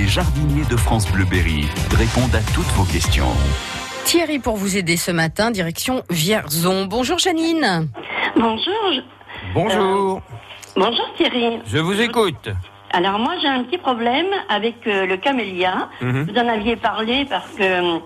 [0.00, 3.28] Les jardiniers de France Bleuberry répondent à toutes vos questions.
[4.04, 6.86] Thierry pour vous aider ce matin, direction Vierzon.
[6.86, 7.86] Bonjour Janine.
[8.34, 9.02] Bonjour.
[9.52, 10.22] Bonjour.
[10.74, 11.58] Bonjour Thierry.
[11.66, 12.48] Je vous écoute.
[12.92, 15.90] Alors moi j'ai un petit problème avec euh, le camélia.
[16.00, 16.30] Mhm.
[16.30, 17.98] Vous en aviez parlé parce que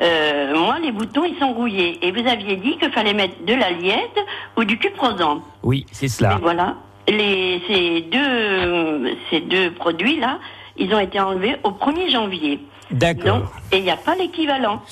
[0.00, 3.52] euh, moi les boutons ils sont rouillés et vous aviez dit qu'il fallait mettre de
[3.52, 4.18] l'aliette
[4.56, 5.42] ou du cuprosan.
[5.62, 6.38] Oui, c'est Et cela.
[6.40, 6.76] voilà.
[7.06, 10.38] Les, ces deux ces deux produits là,
[10.76, 12.60] ils ont été enlevés au 1er janvier.
[12.90, 13.52] Donc D'accord.
[13.72, 14.82] et il n'y a pas l'équivalent.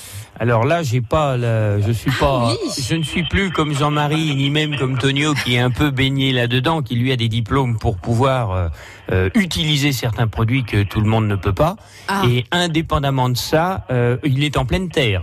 [0.40, 2.70] Alors là, j'ai pas, je suis pas, Ah oui.
[2.82, 6.32] je ne suis plus comme Jean-Marie ni même comme Tonio qui est un peu baigné
[6.32, 8.68] là-dedans, qui lui a des diplômes pour pouvoir euh,
[9.12, 11.76] euh, utiliser certains produits que tout le monde ne peut pas.
[12.08, 12.22] Ah.
[12.28, 15.22] Et indépendamment de ça, euh, il est en pleine terre.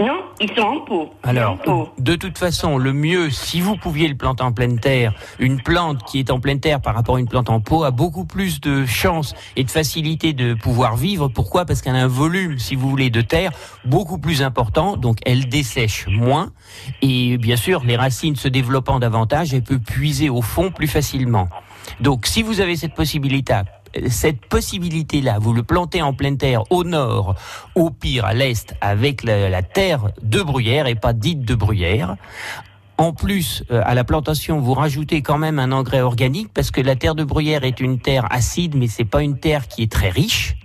[0.00, 1.10] Non, ils sont en pot.
[1.24, 1.92] Alors, en pot.
[1.98, 6.04] de toute façon, le mieux, si vous pouviez le planter en pleine terre, une plante
[6.04, 8.60] qui est en pleine terre par rapport à une plante en pot a beaucoup plus
[8.60, 11.28] de chances et de facilité de pouvoir vivre.
[11.28, 11.64] Pourquoi?
[11.64, 13.50] Parce qu'elle a un volume, si vous voulez, de terre
[13.84, 16.52] beaucoup plus important, donc elle dessèche moins.
[17.02, 21.48] Et bien sûr, les racines se développant davantage, elle peut puiser au fond plus facilement.
[22.00, 23.60] Donc, si vous avez cette possibilité,
[24.08, 27.34] cette possibilité-là, vous le plantez en pleine terre au nord,
[27.74, 32.16] au pire à l'est, avec la, terre de bruyère et pas dite de bruyère.
[32.96, 36.80] En plus, euh, à la plantation, vous rajoutez quand même un engrais organique parce que
[36.80, 39.92] la terre de bruyère est une terre acide, mais c'est pas une terre qui est
[39.92, 40.56] très riche.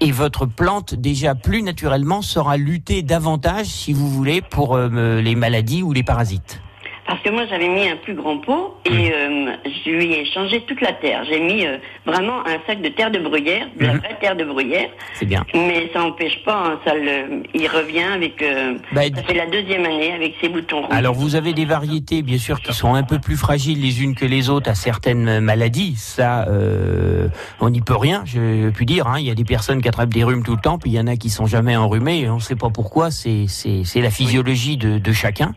[0.00, 5.34] Et votre plante, déjà plus naturellement, saura lutter davantage, si vous voulez, pour euh, les
[5.34, 6.60] maladies ou les parasites.
[7.06, 8.92] Parce que moi j'avais mis un plus grand pot Mmh.
[8.94, 9.52] et euh,
[9.84, 11.22] je lui ai changé toute la terre.
[11.28, 13.98] J'ai mis euh, vraiment un sac de terre de bruyère, de la Mhm.
[14.00, 14.88] vraie terre de bruyère.
[15.14, 15.44] C'est bien.
[15.54, 18.40] Mais ça n'empêche pas, hein, ça le, il revient avec.
[18.42, 20.90] euh, Bah, ça fait la deuxième année avec ses boutons rouges.
[20.96, 24.14] Alors vous avez des variétés bien sûr qui sont un peu plus fragiles les unes
[24.14, 25.94] que les autres à certaines maladies.
[25.96, 27.28] Ça, euh,
[27.60, 28.22] on n'y peut rien.
[28.26, 29.06] Je puis dire.
[29.06, 29.16] hein.
[29.18, 31.00] Il y a des personnes qui attrapent des rhumes tout le temps, puis il y
[31.00, 32.20] en a qui sont jamais enrhumés.
[32.20, 33.10] et On ne sait pas pourquoi.
[33.10, 35.54] C'est c'est c'est la physiologie de, de chacun.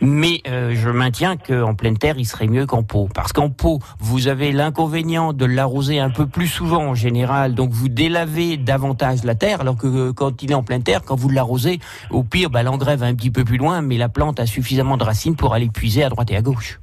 [0.00, 3.80] Mais euh, je maintiens qu'en pleine terre, il serait mieux qu'en pot, parce qu'en pot,
[3.98, 7.54] vous avez l'inconvénient de l'arroser un peu plus souvent en général.
[7.54, 11.02] Donc vous délavez davantage la terre, alors que euh, quand il est en pleine terre,
[11.04, 14.08] quand vous l'arrosez, au pire, bah, l'engrais va un petit peu plus loin, mais la
[14.08, 16.78] plante a suffisamment de racines pour aller puiser à droite et à gauche.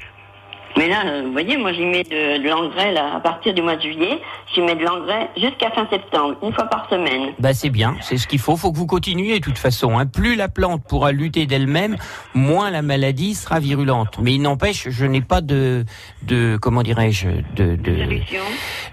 [0.78, 3.62] Mais là, euh, vous voyez, moi j'y mets de, de l'engrais là à partir du
[3.62, 4.20] mois de juillet.
[4.54, 7.34] J'y mets de l'engrais jusqu'à fin septembre, une fois par semaine.
[7.40, 8.56] Bah c'est bien, c'est ce qu'il faut.
[8.58, 9.98] Faut que vous continuiez de toute façon.
[9.98, 10.06] Hein.
[10.08, 11.98] Plus la plante pourra lutter d'elle-même,
[12.34, 14.18] moins la maladie sera virulente.
[14.20, 15.86] Mais il n'empêche, je n'ai pas de,
[16.24, 18.20] de comment dirais-je, de, de,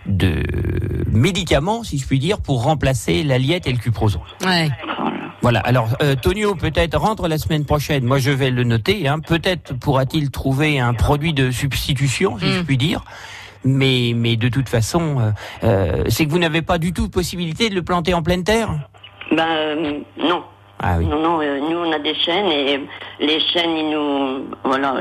[0.07, 0.43] de
[1.11, 4.21] médicaments, si je puis dire, pour remplacer l'aliette et le cuproson.
[4.45, 4.69] Ouais.
[5.41, 5.43] Là.
[5.43, 5.61] Voilà.
[5.61, 8.05] Alors, euh, Tonio, peut-être rentre la semaine prochaine.
[8.05, 9.09] Moi, je vais le noter.
[9.09, 9.21] Hein.
[9.21, 12.65] Peut-être pourra-t-il trouver un produit de substitution, si je Mm.
[12.65, 13.03] puis dire.
[13.65, 15.31] Mais, mais de toute façon, euh,
[15.65, 18.71] euh, c'est que vous n'avez pas du tout possibilité de le planter en pleine terre?
[19.33, 20.43] Ben euh, non.
[20.83, 21.05] Ah oui.
[21.07, 22.81] Non, non, euh, nous on a des chaînes et
[23.21, 24.47] les chaînes, ils nous.
[24.65, 24.95] Voilà.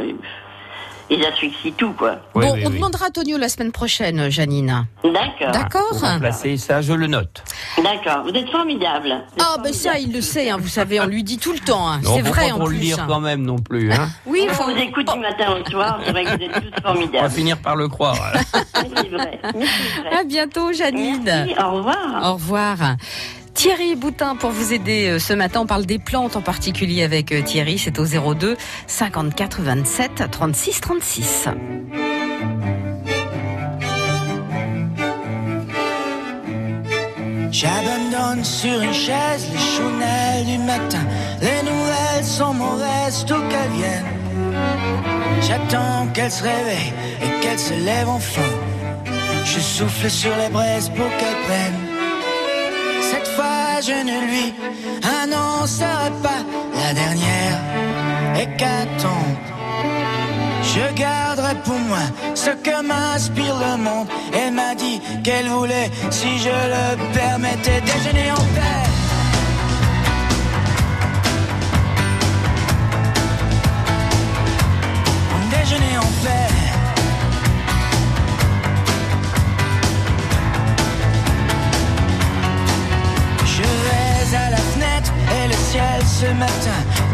[1.12, 2.18] Euh, Ils asphyxient tout, quoi.
[2.36, 2.76] Oui, bon, oui, on oui.
[2.76, 4.86] demandera à Tonio la semaine prochaine, Janine.
[5.04, 5.52] D'accord.
[5.52, 7.44] D'accord remplacer ça, je le note.
[7.84, 8.24] D'accord.
[8.24, 9.14] Vous êtes formidable.
[9.40, 11.90] Ah, ben ça, il le sait, hein, vous savez, on lui dit tout le temps.
[11.90, 12.00] hein.
[12.04, 12.80] C'est faut vrai pas en trop le plus.
[12.86, 13.06] lire hein.
[13.08, 13.92] quand même non plus.
[13.92, 14.08] Hein.
[14.26, 14.64] Oui, On faut...
[14.66, 17.30] vous écoute du matin au soir, c'est vrai que vous êtes tous On va formidables.
[17.32, 18.18] finir par le croire.
[18.54, 19.40] C'est vrai.
[19.42, 20.18] Vrai.
[20.20, 21.22] À bientôt, Janine.
[21.26, 22.22] Merci, au revoir.
[22.30, 22.78] Au revoir.
[23.60, 25.60] Thierry Boutin pour vous aider euh, ce matin.
[25.60, 27.78] On parle des plantes en particulier avec euh, Thierry.
[27.78, 28.56] C'est au 02
[28.88, 31.46] 54 27 36 36.
[37.52, 41.06] J'abandonne sur une chaise les chounelles du matin.
[41.42, 44.56] Les nouvelles sont mauvaises, tout qu'elles viennent.
[45.42, 48.42] J'attends qu'elle se réveille et qu'elle se lève enfin.
[49.44, 51.89] Je souffle sur les braises pour qu'elle prenne.
[53.82, 54.54] Je ne lui
[55.22, 56.44] annoncerai pas
[56.76, 57.60] la dernière
[58.36, 59.38] hécatombe.
[60.64, 62.00] Je garderai pour moi
[62.36, 64.08] ce que m'inspire le monde.
[64.34, 68.84] Elle m'a dit qu'elle voulait, si je le permettais, déjeuner en paix.
[75.52, 76.49] Déjeuner en paix.
[86.20, 87.09] Ce matin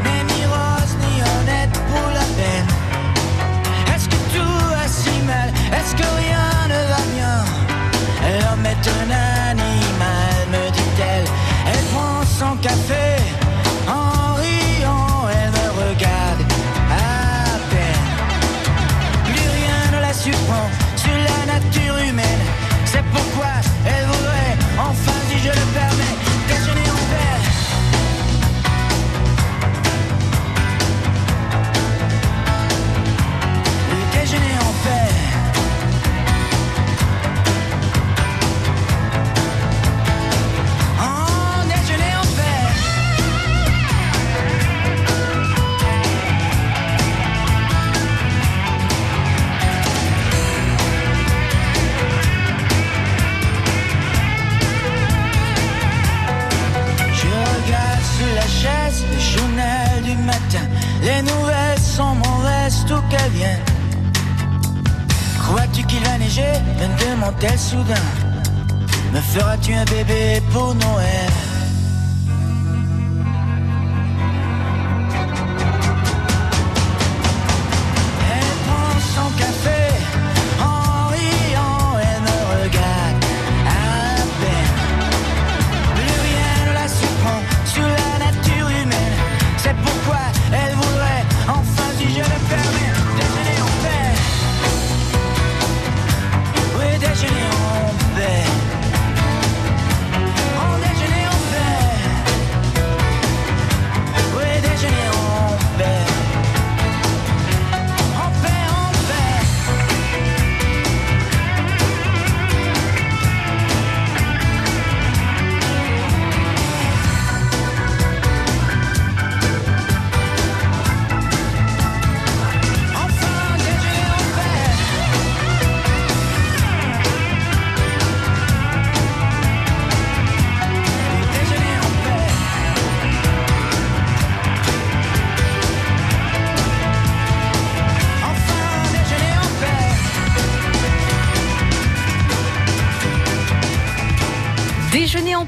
[69.68, 71.45] Me feras-tu un bébé pour Noël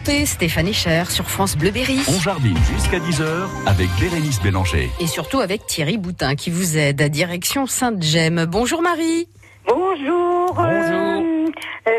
[0.08, 2.00] Paix, Stéphane Echer sur France Bleu Berry.
[2.08, 3.26] On jardine jusqu'à 10h
[3.66, 4.90] avec Bérénice Bélanger.
[5.02, 8.46] Et surtout avec Thierry Boutin qui vous aide à direction Sainte-Gemme.
[8.46, 9.28] Bonjour Marie.
[9.68, 10.54] Bonjour.
[10.54, 10.64] Bonjour.
[10.66, 11.46] euh,
[11.90, 11.92] euh,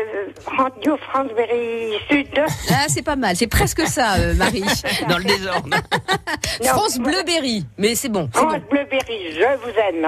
[0.57, 2.27] Radio France Berry Sud.
[2.71, 4.63] Ah, c'est pas mal, c'est presque ça, euh, Marie.
[5.07, 5.69] Dans le désordre.
[6.63, 7.65] Non, France Bleu Berry.
[7.77, 8.61] Mais c'est bon, France bon.
[8.71, 10.07] Bleu Berry, je vous aime.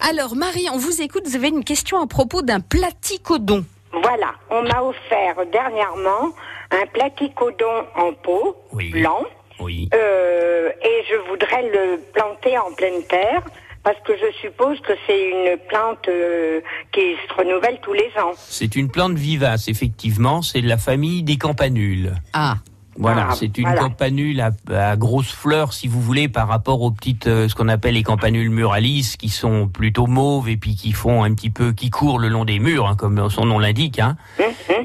[0.00, 3.64] Alors Marie, on vous écoute, vous avez une question à propos d'un platicodon.
[4.02, 6.32] Voilà, on m'a offert dernièrement
[6.70, 8.90] un platicodon en pot, Oui.
[8.90, 9.22] blanc,
[9.60, 9.88] Oui.
[9.94, 13.42] euh, et je voudrais le planter en pleine terre.
[13.82, 18.32] Parce que je suppose que c'est une plante euh, qui se renouvelle tous les ans.
[18.34, 20.40] C'est une plante vivace, effectivement.
[20.40, 22.14] C'est de la famille des campanules.
[22.32, 22.54] Ah,
[22.96, 23.80] Voilà, Ah, c'est une voilà.
[23.82, 24.50] campanule à,
[24.90, 28.02] à grosses fleurs, si vous voulez, par rapport aux petites, euh, ce qu'on appelle les
[28.02, 32.18] campanules muralis, qui sont plutôt mauves et puis qui font un petit peu, qui courent
[32.18, 33.98] le long des murs, hein, comme son nom l'indique.
[33.98, 34.16] Hein.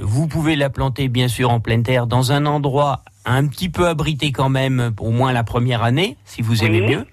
[0.02, 3.88] Vous pouvez la planter, bien sûr, en pleine terre, dans un endroit un petit peu
[3.88, 6.96] abrité quand même, au moins la première année, si vous aimez Oui.
[6.96, 7.06] mieux.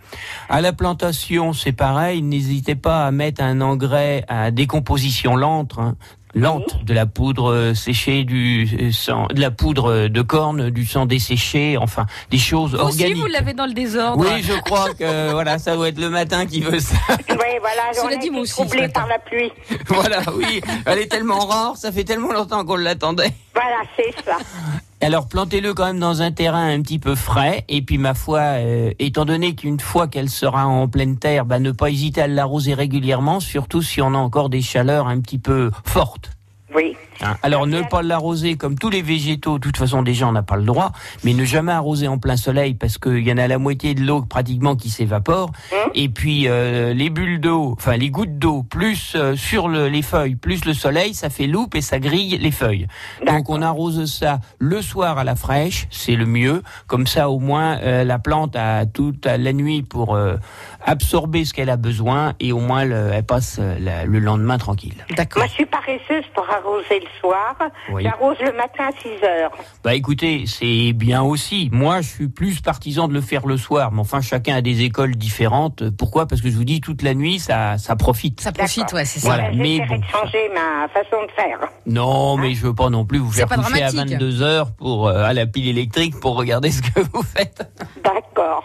[0.48, 2.22] À la plantation, c'est pareil.
[2.22, 5.74] N'hésitez pas à mettre un engrais à décomposition lente.
[5.78, 5.94] hein,
[6.36, 10.84] lente, de la poudre euh, séchée, du euh, sang, de la poudre de corne, du
[10.86, 13.22] sang desséché, enfin des choses vous aussi organiques.
[13.22, 14.24] vous l'avez dans le désordre.
[14.24, 16.96] oui, je crois que voilà, ça doit être le matin qui veut ça.
[17.08, 18.88] Oui, voilà, on a dit, été moi aussi, matin.
[18.88, 19.50] par la pluie.
[19.86, 23.32] voilà, oui, elle est tellement rare, ça fait tellement longtemps qu'on l'attendait.
[23.54, 24.36] Voilà, c'est ça.
[25.02, 28.40] Alors plantez-le quand même dans un terrain un petit peu frais et puis ma foi,
[28.40, 32.26] euh, étant donné qu'une fois qu'elle sera en pleine terre, bah, ne pas hésiter à
[32.26, 36.30] l'arroser régulièrement, surtout si on a encore des chaleurs un petit peu fortes.
[36.74, 36.96] Oui.
[37.22, 37.36] Hein.
[37.42, 40.56] Alors ne pas l'arroser comme tous les végétaux, de toute façon déjà on n'a pas
[40.56, 40.92] le droit,
[41.24, 44.02] mais ne jamais arroser en plein soleil parce qu'il y en a la moitié de
[44.02, 45.50] l'eau pratiquement qui s'évapore.
[45.72, 49.88] Hein Et puis euh, les bulles d'eau, enfin les gouttes d'eau, plus euh, sur le-
[49.88, 52.86] les feuilles, plus le soleil, ça fait loupe et ça grille les feuilles.
[53.26, 56.62] Donc on arrose ça le soir à la fraîche, c'est le mieux.
[56.86, 60.36] Comme ça au moins euh, la plante a toute la nuit pour euh,
[60.84, 64.58] absorber ce qu'elle a besoin et au moins le- elle passe euh, la- le lendemain
[64.58, 65.04] tranquille.
[65.16, 65.40] D'accord.
[65.40, 67.56] Moi, je suis paresseuse pour arroser soir.
[67.92, 68.02] Oui.
[68.02, 69.50] J'arrose le matin à 6 heures.
[69.84, 71.68] Bah écoutez, c'est bien aussi.
[71.72, 74.82] Moi, je suis plus partisan de le faire le soir, mais enfin, chacun a des
[74.82, 75.90] écoles différentes.
[75.90, 76.26] Pourquoi?
[76.26, 78.40] Parce que je vous dis, toute la nuit, ça, ça profite.
[78.40, 79.28] Ça profite, ouais, c'est ça.
[79.28, 79.96] Voilà, mais bon.
[79.98, 81.58] de changer ma façon de faire.
[81.86, 84.18] Non, mais je veux pas non plus vous faire coucher à dramatique.
[84.18, 87.68] 22 heures pour euh, à la pile électrique pour regarder ce que vous faites.
[88.04, 88.64] D'accord.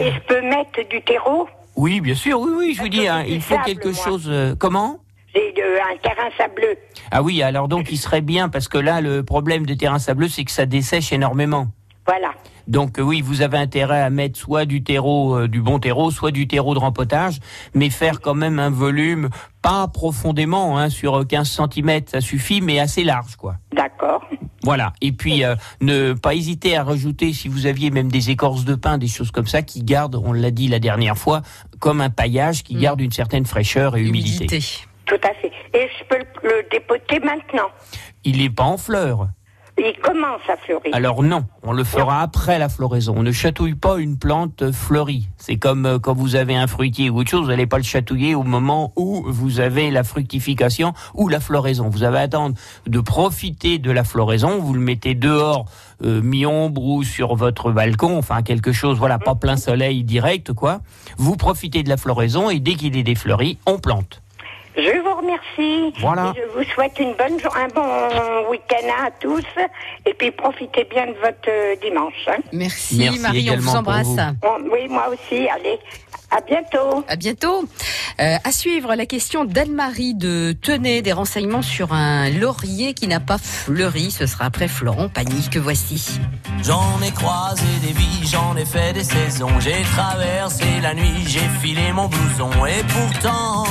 [0.00, 1.48] Et je peux mettre du terreau?
[1.76, 4.04] Oui, bien sûr, oui, oui, je vous dis, hein, il faut quelque moi.
[4.04, 4.26] chose.
[4.28, 4.98] euh, comment?
[5.34, 6.76] De- un terrain sableux.
[7.10, 10.28] Ah oui, alors donc il serait bien parce que là, le problème des terrains sableux,
[10.28, 11.68] c'est que ça dessèche énormément.
[12.06, 12.32] Voilà.
[12.68, 16.10] Donc euh, oui, vous avez intérêt à mettre soit du terreau, euh, du bon terreau,
[16.10, 17.38] soit du terreau de rempotage,
[17.74, 19.30] mais faire quand même un volume
[19.62, 23.54] pas profondément, hein, sur 15 cm, ça suffit, mais assez large, quoi.
[23.74, 24.22] D'accord.
[24.64, 24.92] Voilà.
[25.00, 28.74] Et puis euh, ne pas hésiter à rajouter, si vous aviez même des écorces de
[28.74, 31.42] pin, des choses comme ça, qui gardent, on l'a dit la dernière fois,
[31.80, 32.80] comme un paillage qui Mm.
[32.80, 34.44] garde une certaine fraîcheur et humidité.
[34.44, 34.86] Humidité.
[35.06, 35.52] Tout à fait.
[35.74, 37.68] Et je peux le, dépoter maintenant.
[38.24, 39.28] Il n'est pas en fleurs.
[39.78, 40.94] Il commence à fleurir.
[40.94, 43.14] Alors non, on le fera après la floraison.
[43.16, 45.28] On ne chatouille pas une plante fleurie.
[45.38, 47.82] C'est comme euh, quand vous avez un fruitier ou autre chose, vous n'allez pas le
[47.82, 51.88] chatouiller au moment où vous avez la fructification ou la floraison.
[51.88, 52.54] Vous avez à attendre
[52.86, 54.58] de profiter de la floraison.
[54.58, 55.64] Vous le mettez dehors,
[56.04, 60.80] euh, mi-ombre ou sur votre balcon, enfin quelque chose, voilà, pas plein soleil direct, quoi.
[61.16, 64.21] Vous profitez de la floraison et dès qu'il est défleuri, on plante.
[64.76, 65.92] Je vous remercie.
[66.00, 66.32] Voilà.
[66.36, 69.44] Et je vous souhaite une bonne un bon week-end à tous.
[70.06, 72.14] Et puis profitez bien de votre euh, dimanche.
[72.28, 72.38] hein.
[72.52, 74.06] Merci, Merci Marie, on vous embrasse.
[74.06, 74.16] vous.
[74.40, 75.46] Bon, oui, moi aussi.
[75.48, 75.78] Allez,
[76.30, 77.04] à bientôt.
[77.08, 77.64] À bientôt.
[78.20, 83.20] Euh, à suivre la question d'Anne-Marie de Tenay, des renseignements sur un laurier qui n'a
[83.20, 84.10] pas fleuri.
[84.10, 86.18] Ce sera après Florent Pagny que voici.
[86.62, 89.60] J'en ai croisé des vies, j'en ai fait des saisons.
[89.60, 92.50] J'ai traversé la nuit, j'ai filé mon blouson.
[92.66, 93.64] Et pourtant,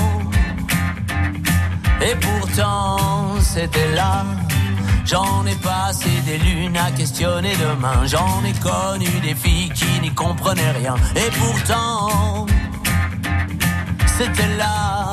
[2.02, 4.26] et pourtant, c'était là.
[5.06, 8.06] J'en ai passé des lunes à questionner demain.
[8.06, 10.96] J'en ai connu des filles qui n'y comprenaient rien.
[11.16, 12.46] Et pourtant,
[14.06, 15.12] c'était là,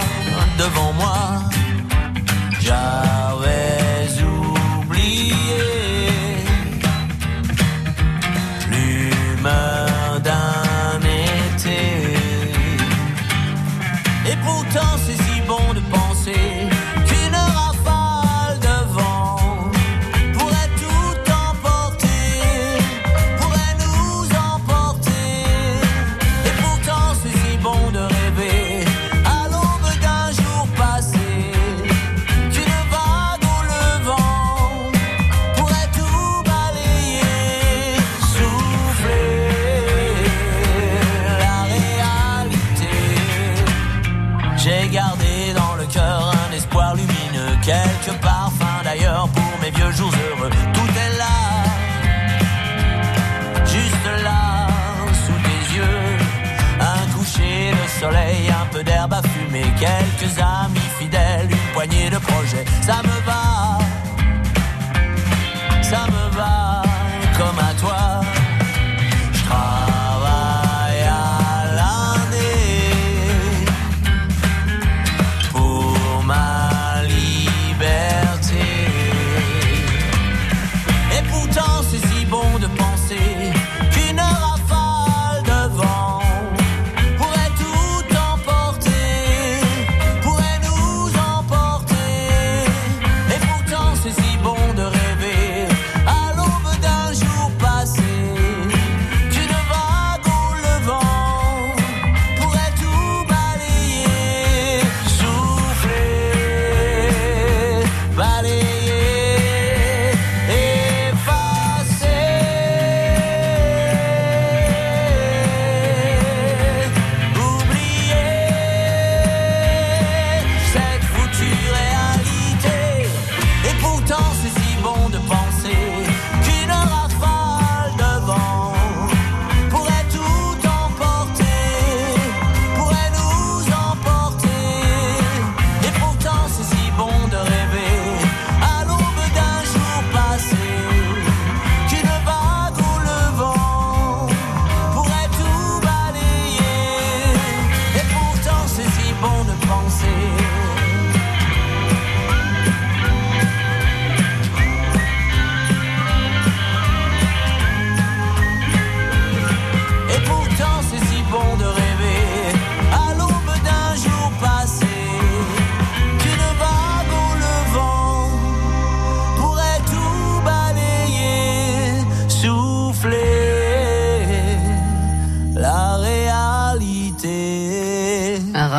[0.59, 1.19] devant moi.
[2.61, 3.28] J'avais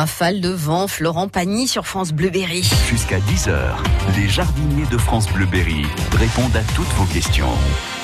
[0.00, 2.68] Un rafale de vent, Florent Pagny sur France Bleu Berry.
[2.88, 3.76] Jusqu'à 10h,
[4.16, 7.52] les jardiniers de France Bleuberry répondent à toutes vos questions.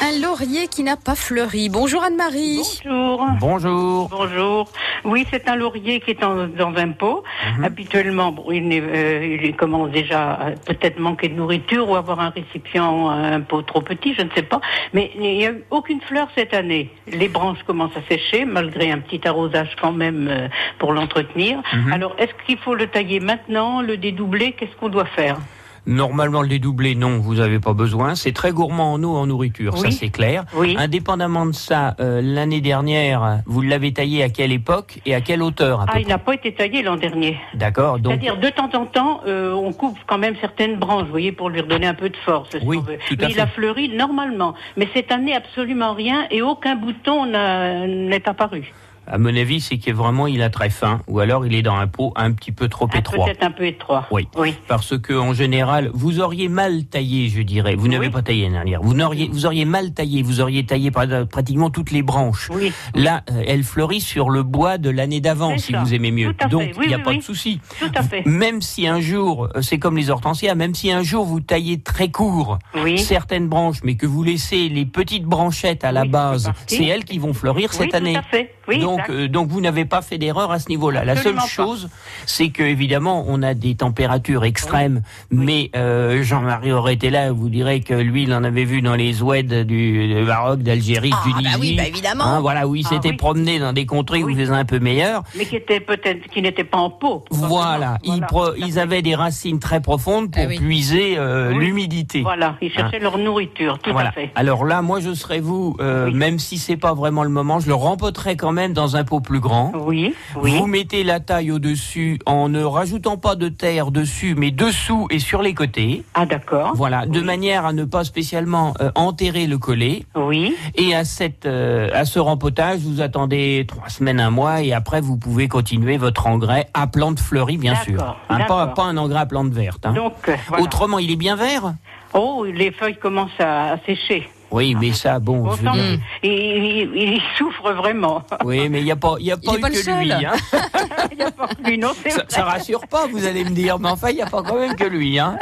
[0.03, 1.69] Un laurier qui n'a pas fleuri.
[1.71, 2.61] Bonjour Anne-Marie.
[2.85, 3.27] Bonjour.
[3.41, 4.09] Bonjour.
[4.11, 4.69] Bonjour.
[5.05, 7.25] Oui, c'est un laurier qui est en- dans un pot.
[7.63, 12.29] Habituellement, bon, il, euh, il commence déjà à peut-être manquer de nourriture ou avoir un
[12.31, 14.61] récipient, un pot trop petit, je ne sais pas.
[14.93, 16.91] Mais il n'y a eu aucune fleur cette année.
[17.11, 20.49] Les branches commencent à sécher, malgré un petit arrosage quand même euh,
[20.79, 21.61] pour l'entretenir.
[21.91, 24.53] Alors, est-ce qu'il faut le tailler maintenant, le dédoubler?
[24.53, 25.39] Qu'est-ce qu'on doit faire?
[25.87, 28.15] Normalement, le dédoublé, non, vous n'avez pas besoin.
[28.17, 30.45] C'est très gourmand en eau, en nourriture, ça c'est clair.
[30.55, 30.75] Oui.
[30.79, 35.43] Indépendamment de ça, euh, l'année dernière, vous l'avez taillé à quelle époque et à quelle
[35.43, 37.39] hauteur à peu Ah, il n'a pas été taillé l'an dernier.
[37.55, 41.11] D'accord, donc C'est-à-dire, de temps en temps, euh, on coupe quand même certaines branches, vous
[41.11, 42.51] voyez, pour lui redonner un peu de force.
[42.51, 42.99] si Oui, on veut.
[43.09, 43.41] tout à Mais il fait.
[43.41, 44.55] a fleuri normalement.
[44.77, 48.73] Mais cette année, absolument rien et aucun bouton n'a- n'est apparu.
[49.07, 51.77] À mon avis, c'est que vraiment il a très faim, ou alors il est dans
[51.77, 53.27] un pot un petit peu trop Ah, étroit.
[53.27, 54.07] Peut-être un peu étroit.
[54.11, 54.29] Oui.
[54.37, 54.55] Oui.
[54.69, 57.75] Parce que en général, vous auriez mal taillé, je dirais.
[57.77, 58.13] Vous n'avez Oui.
[58.13, 58.83] pas taillé l'année dernière.
[58.83, 60.23] Vous n'auriez, vous auriez mal taillé.
[60.23, 62.51] Vous auriez taillé pra- pratiquement toutes les branches.
[62.53, 62.73] Oui.
[62.95, 65.81] Là, euh, elle fleurit sur le bois de l'année d'avant, si ça.
[65.83, 66.33] vous aimez mieux.
[66.35, 66.49] Tout.
[66.49, 67.61] Donc, il n'y a pas de souci.
[67.81, 68.25] Tout à fait.
[68.27, 71.81] Même si un jour, euh, c'est comme les hortensias, même si un jour vous taillez
[71.81, 72.99] très court Oui.
[72.99, 77.19] certaines branches, mais que vous laissez les petites branchettes à la base, c'est elles qui
[77.19, 78.17] vont fleurir cette tout année.
[78.17, 78.53] à fait.
[78.69, 79.11] Oui, donc, exact.
[79.11, 81.05] euh, donc vous n'avez pas fait d'erreur à ce niveau-là.
[81.05, 81.89] La seule chose,
[82.27, 87.49] c'est que évidemment, on a des températures extrêmes, mais euh, Jean-Marie aurait été là, vous
[87.49, 91.33] direz que lui, il en avait vu dans les oueds du, Maroc, d'Algérie, Ah, du
[91.33, 91.59] bah Tunisie.
[91.61, 92.25] oui, bah évidemment.
[92.25, 93.17] Hein, voilà, où il Ah, s'était oui.
[93.17, 94.35] promené dans des contrées où Oui.
[94.35, 95.23] il faisait un peu meilleur.
[95.37, 97.25] Mais qui était peut-être, qui n'était pas en pot.
[97.31, 98.27] Voilà, ils, Voilà.
[98.27, 102.23] pro- ils avaient des racines très profondes pour Ah puiser euh, l'humidité.
[102.23, 103.93] Voilà, ils cherchaient leur nourriture, tout Hein.
[103.93, 104.09] Voilà.
[104.11, 104.31] à fait.
[104.35, 107.69] Alors là, moi, je serais vous, euh, même si c'est pas vraiment le moment, je
[107.69, 109.73] le rempoterais quand même dans un pot plus grand.
[109.75, 110.57] Oui, oui.
[110.57, 115.19] Vous mettez la taille au-dessus en ne rajoutant pas de terre dessus, mais dessous et
[115.19, 116.05] sur les côtés.
[116.15, 116.73] Ah, d'accord.
[116.77, 120.05] Voilà, de manière à ne pas spécialement euh, enterrer le collet.
[120.15, 120.55] Oui.
[120.77, 125.01] Et à cette, euh, à ce rempotage, vous attendez trois semaines, un mois, et après
[125.01, 128.17] vous pouvez continuer votre engrais à plante fleurie, bien sûr.
[128.29, 129.87] Hein, pas, un engrais à plante verte.
[129.87, 129.95] hein.
[129.95, 130.63] Donc, euh, voilà.
[130.63, 131.75] Autrement, il est bien vert?
[132.13, 134.29] Oh, les feuilles commencent à, à sécher.
[134.51, 138.23] Oui, mais ça, bon, On je veux dire- il, il- il souffre vraiment.
[138.45, 140.05] Oui, mais il n'y a pas, il y a pas eu que seul.
[140.05, 140.13] lui.
[140.13, 140.33] Hein.
[141.13, 142.27] Il n'y a pas que lui, non, c'est Ça, vrai.
[142.29, 144.75] ça rassure pas, vous allez me dire, mais enfin, il n'y a pas quand même
[144.77, 145.19] que lui.
[145.19, 145.39] Hein.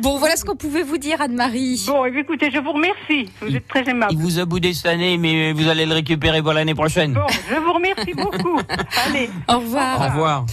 [0.00, 1.84] Bon, voilà ce qu'on pouvait vous dire, Anne-Marie.
[1.86, 3.30] Bon, eh bien, écoutez, je vous remercie.
[3.42, 4.12] Vous êtes très aimable.
[4.12, 7.12] Il vous a boudé cette année, mais vous allez le récupérer pour l'année prochaine.
[7.14, 8.58] Bon, je vous remercie beaucoup.
[9.06, 9.28] Allez.
[9.48, 10.00] Au revoir.
[10.00, 10.46] Au revoir.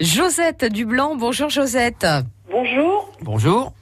[0.00, 2.06] Josette Dublanc, bonjour Josette.
[2.50, 3.10] Bonjour.
[3.22, 3.72] Bonjour.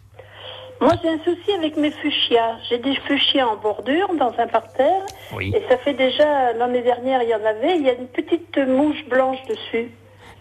[0.81, 2.57] Moi, j'ai un souci avec mes fuchsias.
[2.69, 5.03] J'ai des fuchsias en bordure dans un parterre.
[5.37, 5.53] Oui.
[5.55, 7.77] Et ça fait déjà, l'année dernière, il y en avait.
[7.77, 9.91] Il y a une petite mouche blanche dessus.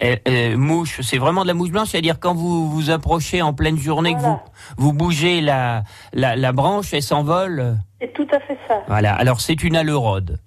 [0.01, 3.53] Euh, euh, mouche, c'est vraiment de la mouche blanche, c'est-à-dire quand vous vous approchez en
[3.53, 4.39] pleine journée, que vous,
[4.77, 7.75] vous bougez la, la, la branche, elle s'envole?
[7.99, 8.81] C'est tout à fait ça.
[8.87, 10.39] Voilà, alors c'est une alerode.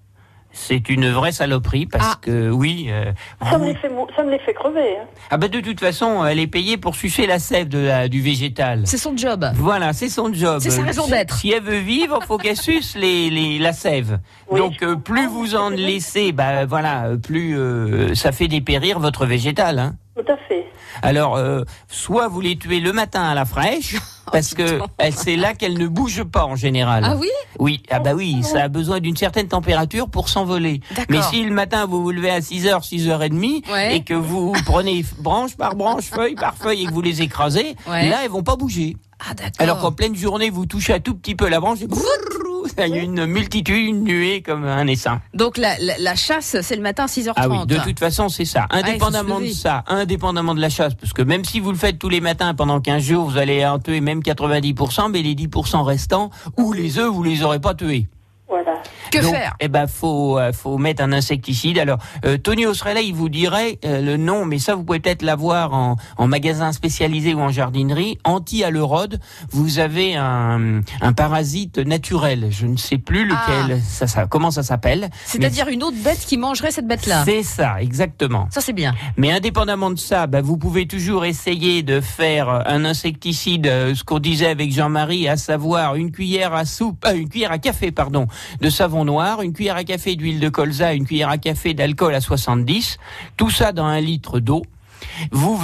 [0.52, 2.18] C'est une vraie saloperie parce Ah.
[2.20, 2.86] que oui.
[2.90, 3.12] euh,
[3.50, 4.96] Ça me les fait, ça me les fait crever.
[5.00, 5.04] hein.
[5.30, 8.20] Ah ben de toute façon, elle est payée pour sucer la sève de la, du
[8.20, 8.82] végétal.
[8.84, 9.44] C'est son job.
[9.54, 10.58] Voilà, c'est son job.
[10.60, 11.34] C'est sa raison Si- d'être.
[11.36, 14.18] Si elle veut vivre, faut qu'elle suce les, les, la sève.
[14.50, 18.98] Oui, Donc euh, plus vous en laissez, bah voilà, euh, plus euh, ça fait dépérir
[18.98, 19.78] votre végétal.
[19.78, 19.94] Hein.
[20.14, 20.66] Tout à fait.
[21.00, 23.96] Alors, euh, soit vous les tuez le matin à la fraîche,
[24.32, 24.80] parce que
[25.14, 27.04] c'est là qu'elle ne bouge pas en général.
[27.06, 27.28] Ah oui
[27.58, 30.80] Oui, ah bah oui, ça a besoin d'une certaine température pour s'envoler.
[30.90, 31.06] D'accord.
[31.08, 33.96] Mais si le matin vous vous levez à 6h, 6h30 Ouais.
[33.96, 37.76] et que vous prenez branche par branche, feuille par feuille et que vous les écrasez,
[37.88, 38.08] Ouais.
[38.08, 38.96] là elles vont pas bouger.
[39.20, 39.52] Ah d'accord.
[39.60, 41.86] Alors qu'en pleine journée vous touchez un tout petit peu la branche et
[42.78, 45.20] il y a une multitude, une nuée comme un essaim.
[45.34, 47.32] Donc la, la, la chasse, c'est le matin à 6h30.
[47.36, 48.66] Ah oui, de toute façon, c'est ça.
[48.70, 52.08] Indépendamment de ça, indépendamment de la chasse, parce que même si vous le faites tous
[52.08, 56.30] les matins pendant 15 jours, vous allez en tuer même 90%, mais les 10% restants,
[56.56, 58.08] ou les œufs, vous les aurez pas tués.
[58.52, 58.82] Voilà.
[59.10, 59.56] Que Donc, faire?
[59.60, 61.78] Eh ben, faut euh, faut mettre un insecticide.
[61.78, 65.22] Alors, euh, Tony Austrella, il vous dirait euh, le nom, mais ça, vous pouvez peut-être
[65.22, 68.18] l'avoir en, en magasin spécialisé ou en jardinerie.
[68.24, 72.48] Anti-alerode, vous avez un, un parasite naturel.
[72.50, 73.80] Je ne sais plus lequel.
[73.82, 77.22] Ça, ça, comment ça s'appelle C'est-à-dire une autre bête qui mangerait cette bête-là.
[77.24, 78.48] C'est ça, exactement.
[78.50, 78.94] Ça c'est bien.
[79.16, 83.94] Mais indépendamment de ça, bah, vous pouvez toujours essayer de faire euh, un insecticide, euh,
[83.94, 87.58] ce qu'on disait avec Jean-Marie, à savoir une cuillère à soupe, euh, une cuillère à
[87.58, 88.26] café, pardon,
[88.60, 92.14] de savon noir, une cuillère à café d'huile de colza, une cuillère à café d'alcool
[92.14, 92.98] à 70,
[93.36, 94.62] tout ça dans un litre d'eau.
[95.30, 95.58] Vous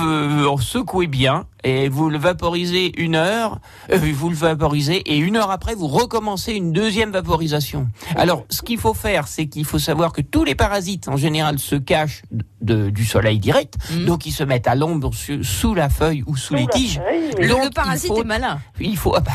[0.61, 3.61] secouez bien et vous le vaporisez une heure,
[3.91, 7.89] euh, vous le vaporisez et une heure après vous recommencez une deuxième vaporisation.
[8.17, 11.59] Alors ce qu'il faut faire, c'est qu'il faut savoir que tous les parasites en général
[11.61, 12.23] se cachent
[12.61, 14.07] de- du soleil direct, Mhm.
[14.07, 15.13] donc ils se mettent à l'ombre
[15.43, 16.97] sous la feuille ou sous les Sous tiges.
[16.97, 17.43] feuille, oui.
[17.45, 18.59] Le, Donc, le il parasite faut- est malin.
[18.81, 19.33] Il faut, ah bah,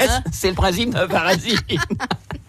[0.00, 1.58] Hein c'est le principe d'un parasite.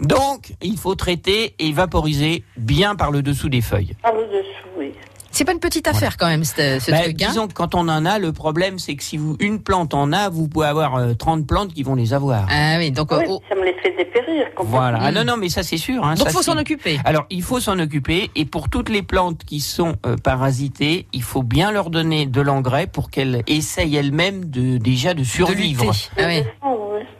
[0.00, 3.94] Donc il faut traiter et vaporiser bien par le dessous des feuilles.
[4.02, 4.92] Par le dessous, oui.
[5.30, 7.22] C'est pas une petite affaire quand même, ce, ce Bah, truc.
[7.22, 7.26] hein.
[7.28, 10.12] disons que quand on en a, le problème c'est que si vous une plante en
[10.12, 12.46] a, vous pouvez avoir euh, 30 plantes qui vont les avoir.
[12.50, 14.46] Ah oui, donc Oui, euh, oh, ça me les fait dépérir.
[14.58, 14.98] Voilà.
[15.02, 15.14] Ah Mm.
[15.14, 16.02] non non mais ça c'est sûr.
[16.04, 16.98] Hein, donc ça, faut s'en occuper.
[17.04, 21.22] Alors, il faut s'en occuper et pour toutes les plantes qui sont euh, parasitées, il
[21.22, 25.92] faut bien leur donner de l'engrais pour qu'elles essayent elles-mêmes de déjà de De survivre.
[26.16, 26.42] Ah oui.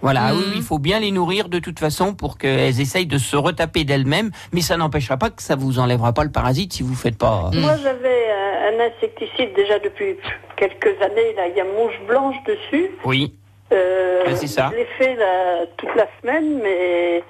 [0.00, 3.18] Voilà, ah oui, il faut bien les nourrir de toute façon pour qu'elles essayent de
[3.18, 6.82] se retaper d'elles-mêmes, mais ça n'empêchera pas que ça vous enlèvera pas le parasite si
[6.82, 7.50] vous faites pas.
[7.52, 7.60] Mm.
[7.60, 10.16] Moi, j'avais un, un insecticide déjà depuis
[10.56, 11.34] quelques années.
[11.36, 12.90] Là, il y a mouche blanche dessus.
[13.04, 13.34] Oui.
[13.72, 14.70] Euh, Ouais, c'est ça.
[14.72, 17.20] Je l'ai fait là, toute la semaine, mais euh,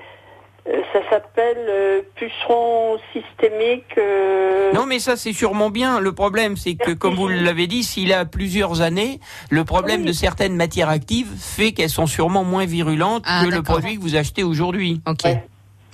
[0.93, 3.87] ça s'appelle euh, puceron systémique.
[3.99, 6.01] euh, Non, mais ça c'est sûrement bien.
[6.01, 10.07] Le problème, c'est que comme vous l'avez dit, s'il a plusieurs années, le problème Oui.
[10.09, 14.01] de certaines matières actives fait qu'elles sont sûrement moins virulentes Ah, que le produit que
[14.03, 15.01] vous achetez aujourd'hui.
[15.07, 15.21] Ok.
[15.25, 15.43] Ouais.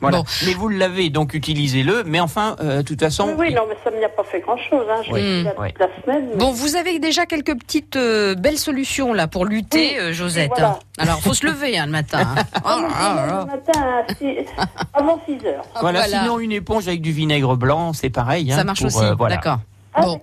[0.04, 0.18] Voilà.
[0.18, 0.24] Bon.
[0.46, 2.04] Mais vous l'avez, donc utilisez-le.
[2.04, 4.24] Mais enfin, euh, de toute façon, Oui, oui, non, mais ça ne m'y a pas
[4.24, 4.86] fait grand-chose.
[4.90, 5.02] Hein.
[5.06, 5.68] Je Oui, l'ai fait là oui.
[5.78, 6.28] la semaine.
[6.30, 10.12] mais- Bon, vous avez déjà quelques petites euh, belles solutions là pour lutter, Oui, euh,
[10.12, 10.50] Josette.
[10.50, 10.78] voilà.
[10.98, 12.20] Alors, faut se lever hein, le matin.
[12.36, 12.42] hein.
[12.64, 14.46] Ah, Oh le matin à six-
[14.92, 15.64] avant 6 heures.
[15.80, 16.20] voilà, Voilà.
[16.22, 18.52] Sinon, une éponge avec du vinaigre blanc, c'est pareil.
[18.52, 19.04] hein, Ça marche pour, aussi.
[19.04, 19.36] euh, voilà.
[19.36, 19.58] D'accord.
[19.94, 20.20] Ah, Bon.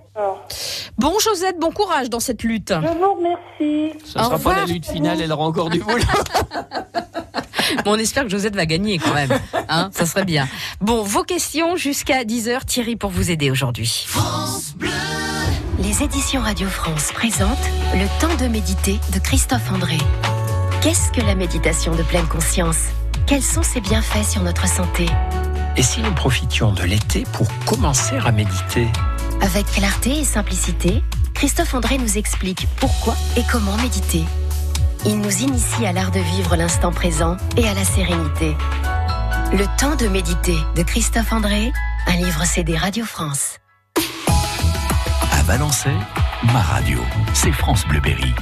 [0.98, 2.72] Bon, Josette, bon courage dans cette lutte.
[2.72, 3.98] Je vous remercie.
[4.04, 6.04] Ça Au sera pas la lutte finale, elle aura encore du boulot.
[7.86, 9.30] Bon, on espère que Josette va gagner quand même.
[9.68, 10.46] Hein, ça serait bien.
[10.82, 12.66] Bon, vos questions jusqu'à 10h.
[12.66, 14.06] Thierry pour vous aider aujourd'hui.
[15.78, 17.56] Les éditions Radio France présentent
[17.94, 19.96] Le temps de méditer de Christophe André.
[20.82, 22.88] Qu'est-ce que la méditation de pleine conscience?
[23.26, 25.06] Quels sont ses bienfaits sur notre santé?
[25.76, 28.86] Et si nous profitions de l'été pour commencer à méditer?
[29.42, 31.02] Avec clarté et simplicité,
[31.34, 34.24] Christophe André nous explique pourquoi et comment méditer.
[35.04, 38.56] Il nous initie à l'art de vivre l'instant présent et à la sérénité.
[39.52, 41.72] Le temps de méditer de Christophe André,
[42.06, 43.58] un livre CD Radio France.
[45.32, 45.96] À Valençay,
[46.44, 47.00] ma radio,
[47.34, 48.32] c'est France Bleuberry.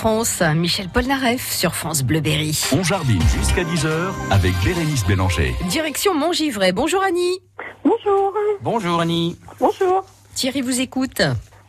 [0.00, 2.58] France, Michel Polnareff sur France Bleu Berry.
[2.72, 3.90] On jardine jusqu'à 10h
[4.30, 5.54] avec Bérénice Bélanger.
[5.68, 6.72] Direction Montgivray.
[6.72, 7.40] Bonjour Annie.
[7.84, 8.32] Bonjour.
[8.62, 9.38] Bonjour Annie.
[9.60, 10.02] Bonjour.
[10.34, 11.20] Thierry vous écoute.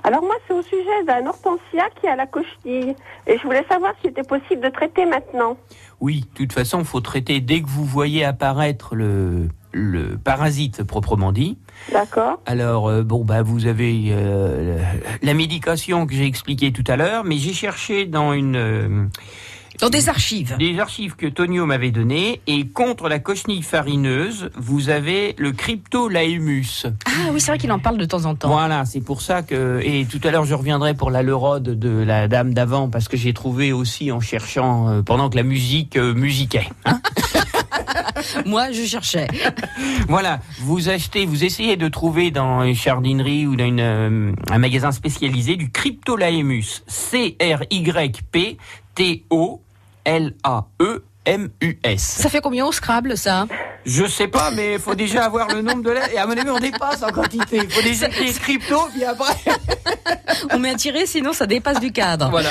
[0.06, 2.96] Alors moi, c'est au sujet d'un hortensia qui a la cochenille.
[3.28, 5.58] Et je voulais savoir si c'était possible de traiter maintenant.
[6.00, 10.84] Oui, de toute façon, il faut traiter dès que vous voyez apparaître le, le parasite
[10.84, 11.58] proprement dit.
[11.92, 12.40] D'accord.
[12.46, 14.78] Alors, euh, bon, bah, vous avez euh,
[15.22, 18.56] la médication que j'ai expliquée tout à l'heure, mais j'ai cherché dans une...
[18.56, 19.06] euh,
[19.80, 20.56] Dans des archives.
[20.58, 26.86] des archives que Tonio m'avait données, et contre la cochenille farineuse, vous avez le cryptolaemus.
[27.08, 28.50] Ah oui, c'est vrai qu'il en parle de temps en temps.
[28.50, 29.80] Voilà, c'est pour ça que...
[29.84, 33.18] Et tout à l'heure, je reviendrai pour la lerode de la dame d'avant, parce que
[33.18, 36.70] j'ai trouvé aussi en cherchant, euh, pendant que la musique euh, musiquait.
[36.86, 37.02] hein.
[38.46, 39.28] Moi, je cherchais.
[40.08, 44.92] Voilà, vous achetez, vous essayez de trouver dans une jardinerie ou dans euh, un magasin
[44.92, 46.84] spécialisé du Cryptolaemus.
[51.26, 52.02] C-R-Y-P-T-O-L-A-E-M-U-S.
[52.02, 53.48] Ça fait combien au Scrabble, ça
[53.86, 56.14] Je sais pas, mais il faut déjà avoir le nombre de lettres.
[56.14, 57.58] Et à mon avis, on dépasse en quantité.
[57.64, 59.36] Il faut déjà qu'il y ait crypto, puis après.
[60.52, 62.30] On met à tirer, sinon ça dépasse du cadre.
[62.30, 62.50] Voilà.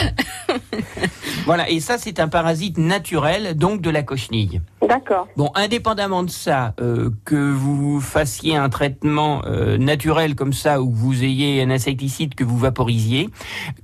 [1.45, 4.61] voilà, et ça, c'est un parasite naturel, donc de la cochenille.
[4.87, 5.29] D'accord.
[5.37, 10.91] Bon, indépendamment de ça, euh, que vous fassiez un traitement euh, naturel comme ça, ou
[10.91, 13.31] que vous ayez un insecticide que vous vaporisiez,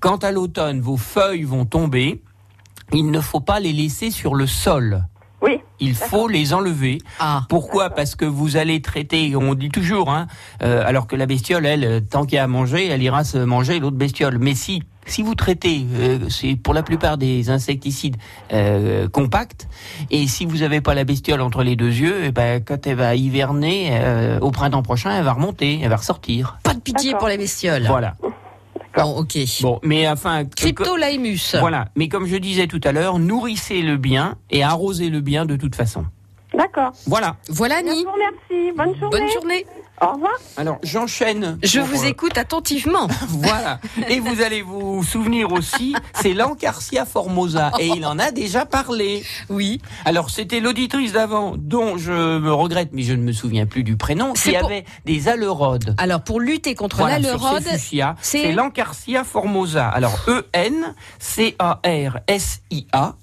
[0.00, 2.22] quand à l'automne, vos feuilles vont tomber,
[2.92, 5.04] il ne faut pas les laisser sur le sol.
[5.42, 5.60] Oui.
[5.80, 6.98] Il faut les enlever.
[7.20, 7.42] Ah.
[7.48, 7.90] Pourquoi?
[7.90, 10.26] Parce que vous allez traiter, on dit toujours, hein,
[10.62, 13.38] euh, alors que la bestiole, elle, tant qu'il y a à manger, elle ira se
[13.38, 14.38] manger l'autre bestiole.
[14.38, 18.16] Mais si, si vous traitez, euh, c'est pour la plupart des insecticides
[18.52, 19.68] euh, compacts,
[20.10, 22.96] et si vous n'avez pas la bestiole entre les deux yeux, eh ben, quand elle
[22.96, 26.58] va hiverner, euh, au printemps prochain, elle va remonter, elle va ressortir.
[26.62, 27.84] Pas de pitié pour les bestioles.
[27.86, 28.14] Voilà.
[28.96, 29.36] Bon, ok.
[29.62, 30.44] Bon, mais enfin...
[30.44, 31.56] Cryptolaemus.
[31.60, 31.86] Voilà.
[31.96, 36.04] Mais comme je disais tout à l'heure, nourrissez-le bien et arrosez-le bien de toute façon.
[36.56, 36.92] D'accord.
[37.06, 37.36] Voilà.
[37.48, 38.04] Voilà Je Annie.
[38.04, 38.76] vous remercie.
[38.76, 39.18] Bonne journée.
[39.18, 39.66] Bonne journée.
[40.00, 40.32] Au revoir.
[40.56, 41.58] Alors, j'enchaîne.
[41.62, 43.08] Je pour, vous euh, écoute attentivement.
[43.28, 43.80] Voilà.
[44.08, 47.72] Et vous allez vous souvenir aussi, c'est l'Ancarcia formosa.
[47.78, 49.24] Et il en a déjà parlé.
[49.48, 49.80] Oui.
[50.04, 53.96] Alors, c'était l'auditrice d'avant, dont je me regrette, mais je ne me souviens plus du
[53.96, 55.94] prénom, qui pour- avait des alerodes.
[55.98, 57.18] Alors, pour lutter contre Voilà,
[58.20, 59.88] c'est- l'Ancarcia formosa.
[59.88, 60.46] Alors, E
[61.86, 63.14] E-N-C-A-R-S-I-A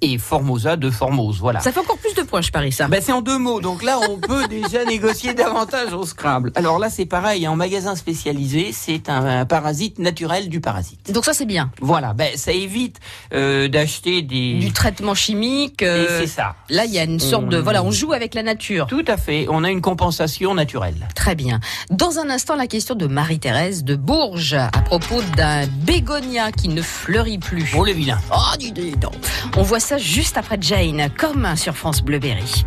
[0.00, 1.38] et Formosa de Formose.
[1.40, 1.60] Voilà.
[1.60, 2.88] ça fait encore plus de points, je parie ça.
[2.88, 6.52] Ben, c'est en deux mots, donc là on peut déjà négocier davantage au Scrabble.
[6.54, 11.12] Alors là c'est pareil, en magasin spécialisé, c'est un, un parasite naturel du parasite.
[11.12, 11.70] Donc ça, c'est bien.
[11.80, 12.98] Voilà, ben ça évite
[13.32, 14.54] euh, d'acheter des...
[14.54, 15.82] Du traitement chimique.
[15.82, 16.54] Euh, c'est ça.
[16.68, 17.58] Là, il y a une sorte de...
[17.58, 18.86] Voilà, on joue avec la nature.
[18.86, 21.08] Tout à fait, on a une compensation naturelle.
[21.14, 21.60] Très bien.
[21.90, 26.82] Dans un instant, la question de Marie-Thérèse de Bourges à propos d'un bégonia qui ne
[26.82, 27.70] fleurit plus.
[27.70, 28.20] Pour les vilains.
[28.32, 29.14] Oh, dis donc.
[29.56, 32.64] On voit juste après Jane, comme sur France Bleu Berry.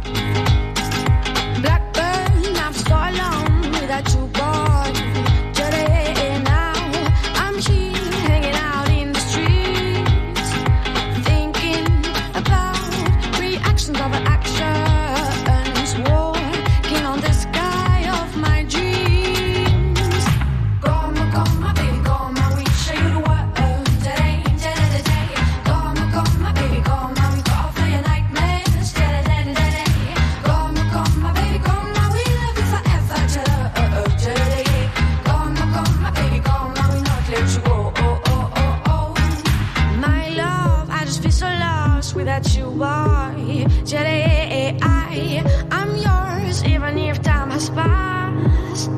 [42.23, 43.35] Without you, are.
[43.83, 48.89] Today, I, I'm yours, even if time has passed.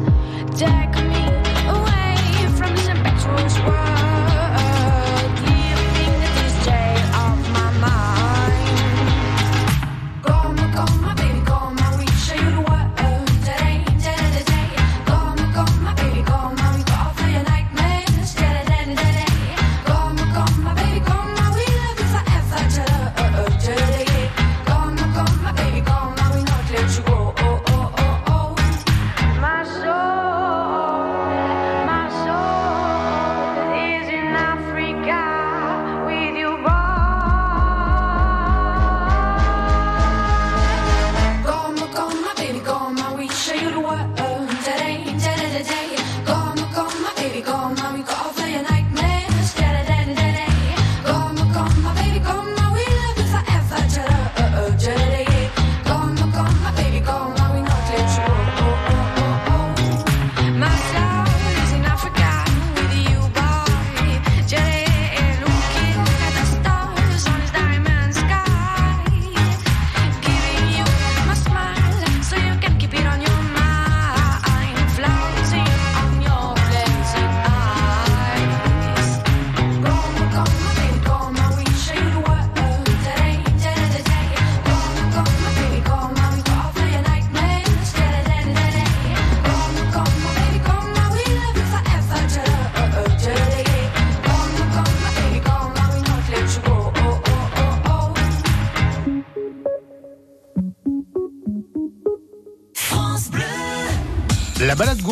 [0.56, 1.26] Take me
[1.78, 2.18] away
[2.56, 3.85] from this impetuous world,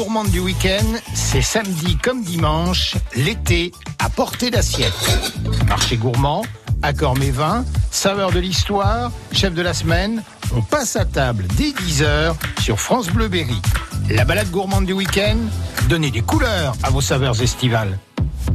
[0.03, 4.93] gourmande du week-end, c'est samedi comme dimanche, l'été à portée d'assiette.
[5.69, 6.43] Marché gourmand,
[6.81, 10.21] accord mes vins, saveur de l'histoire, chef de la semaine,
[10.53, 13.61] on passe à table dès 10h sur France Bleu Berry.
[14.09, 15.37] La balade gourmande du week-end,
[15.87, 17.97] donnez des couleurs à vos saveurs estivales.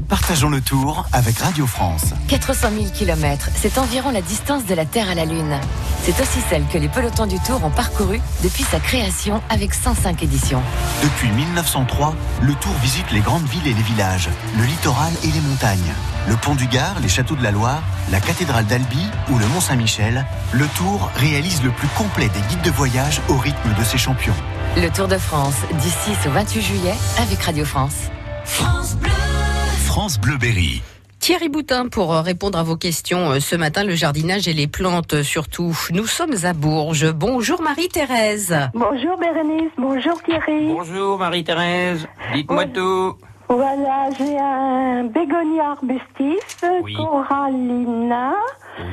[0.09, 2.15] Partageons le tour avec Radio France.
[2.29, 5.61] 400 000 km, c'est environ la distance de la Terre à la Lune.
[6.03, 10.23] C'est aussi celle que les pelotons du Tour ont parcouru depuis sa création avec 105
[10.23, 10.63] éditions.
[11.03, 15.41] Depuis 1903, le Tour visite les grandes villes et les villages, le littoral et les
[15.43, 15.93] montagnes.
[16.27, 19.61] Le pont du Gard, les châteaux de la Loire, la cathédrale d'Albi ou le Mont
[19.61, 23.99] Saint-Michel, le Tour réalise le plus complet des guides de voyage au rythme de ses
[23.99, 24.37] champions.
[24.75, 28.09] Le Tour de France, du 6 au 28 juillet avec Radio France.
[28.47, 29.38] France Bleu
[31.19, 34.69] Thierry Boutin pour euh, répondre à vos questions euh, ce matin, le jardinage et les
[34.69, 35.77] plantes euh, surtout.
[35.91, 37.13] Nous sommes à Bourges.
[37.13, 38.55] Bonjour Marie-Thérèse.
[38.75, 40.69] Bonjour Bérénice, bonjour Thierry.
[40.69, 43.17] Bonjour Marie-Thérèse, dites-moi tout.
[43.49, 46.95] Voilà, j'ai un bégonia arbustif, Oui.
[46.95, 48.35] Corallina,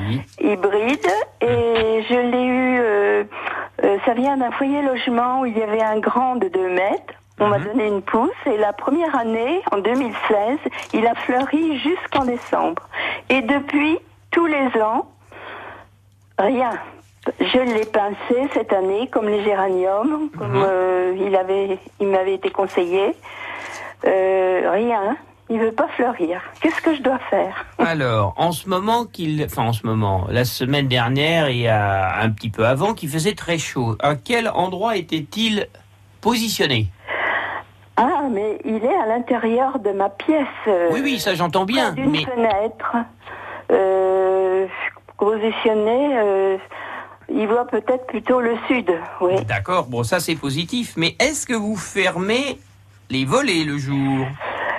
[0.08, 0.20] Oui.
[0.40, 1.06] hybride,
[1.40, 3.24] et je l'ai eu, euh,
[3.84, 7.14] euh, ça vient d'un foyer logement où il y avait un grand de 2 mètres.
[7.38, 10.58] On m'a donné une pousse et la première année, en 2016,
[10.94, 12.88] il a fleuri jusqu'en décembre.
[13.28, 13.98] Et depuis,
[14.30, 15.06] tous les ans,
[16.38, 16.72] rien.
[17.40, 22.50] Je l'ai pincé cette année comme les géraniums, comme euh, il avait, il m'avait été
[22.50, 23.14] conseillé.
[24.06, 25.16] Euh, rien.
[25.50, 26.40] Il veut pas fleurir.
[26.60, 27.66] Qu'est-ce que je dois faire?
[27.78, 32.50] Alors, en ce moment qu'il, enfin en ce moment, la semaine dernière et un petit
[32.50, 33.96] peu avant, qu'il faisait très chaud.
[34.00, 35.68] À quel endroit était-il
[36.20, 36.88] positionné?
[37.96, 40.46] Ah, mais il est à l'intérieur de ma pièce.
[40.68, 42.96] euh, Oui, oui, ça j'entends bien, d'une mais fenêtre.
[43.72, 44.66] Euh,
[45.18, 46.56] positionné, euh,
[47.28, 48.90] il voit peut-être plutôt le sud.
[49.20, 49.42] Oui.
[49.44, 50.94] d'accord, bon ça c'est positif.
[50.96, 52.58] Mais est-ce que vous fermez
[53.10, 54.26] les volets le jour?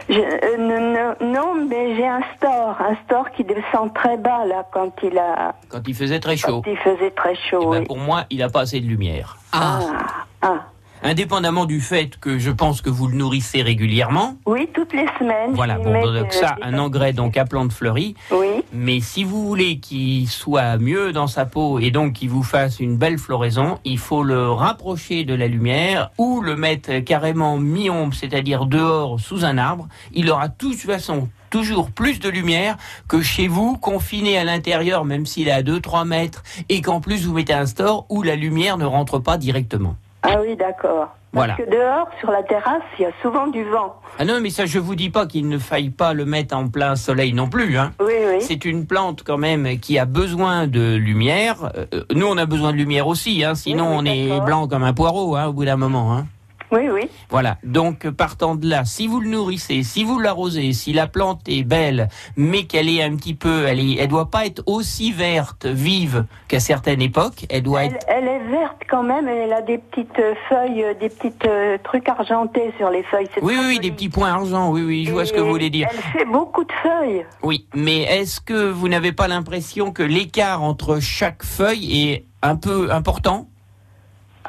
[0.09, 4.91] Je- euh, non, mais j'ai un store, un store qui descend très bas là quand
[5.03, 7.73] il a, quand il faisait très chaud quand il faisait très chaud.
[7.73, 7.85] Eh ben.
[7.87, 9.37] Pour moi, il n'a pas assez de lumière.
[9.51, 9.79] Ah,
[10.41, 10.59] ah.
[11.03, 14.35] Indépendamment du fait que je pense que vous le nourrissez régulièrement.
[14.45, 15.53] Oui, toutes les semaines.
[15.53, 18.15] Voilà, bon, donc ça, des un engrais donc à plantes fleuries.
[18.31, 18.63] Oui.
[18.73, 22.79] Mais si vous voulez qu'il soit mieux dans sa peau et donc qu'il vous fasse
[22.79, 28.13] une belle floraison, il faut le rapprocher de la lumière ou le mettre carrément mi-ombre,
[28.13, 29.87] c'est-à-dire dehors sous un arbre.
[30.13, 32.77] Il aura de toute façon toujours plus de lumière
[33.07, 37.25] que chez vous, confiné à l'intérieur, même s'il est à 2-3 mètres, et qu'en plus
[37.25, 39.95] vous mettez un store où la lumière ne rentre pas directement.
[40.29, 41.15] Ah oui, d'accord.
[41.33, 41.55] Voilà.
[41.55, 43.95] Parce que dehors, sur la terrasse, il y a souvent du vent.
[44.19, 46.67] Ah non, mais ça, je vous dis pas qu'il ne faille pas le mettre en
[46.67, 47.77] plein soleil non plus.
[47.77, 47.93] Hein.
[47.99, 48.37] Oui, oui.
[48.41, 51.71] C'est une plante quand même qui a besoin de lumière.
[51.75, 54.93] Euh, nous, on a besoin de lumière aussi, hein, sinon on est blanc comme un
[54.93, 56.13] poireau hein, au bout d'un moment.
[56.13, 56.25] Hein.
[56.71, 57.09] Oui, oui.
[57.29, 57.57] Voilà.
[57.63, 61.63] Donc, partant de là, si vous le nourrissez, si vous l'arrosez, si la plante est
[61.63, 65.65] belle, mais qu'elle est un petit peu, elle, est, elle doit pas être aussi verte,
[65.65, 67.45] vive qu'à certaines époques.
[67.49, 68.05] Elle doit Elle, être.
[68.09, 71.77] elle est verte quand même, elle a des petites euh, feuilles, euh, des petites euh,
[71.83, 73.29] trucs argentés sur les feuilles.
[73.41, 74.69] Oui, oui, des petits points argent.
[74.71, 75.87] Oui, oui, je vois ce que vous voulez dire.
[75.91, 77.25] Elle fait beaucoup de feuilles.
[77.43, 82.55] Oui, mais est-ce que vous n'avez pas l'impression que l'écart entre chaque feuille est un
[82.55, 83.47] peu important?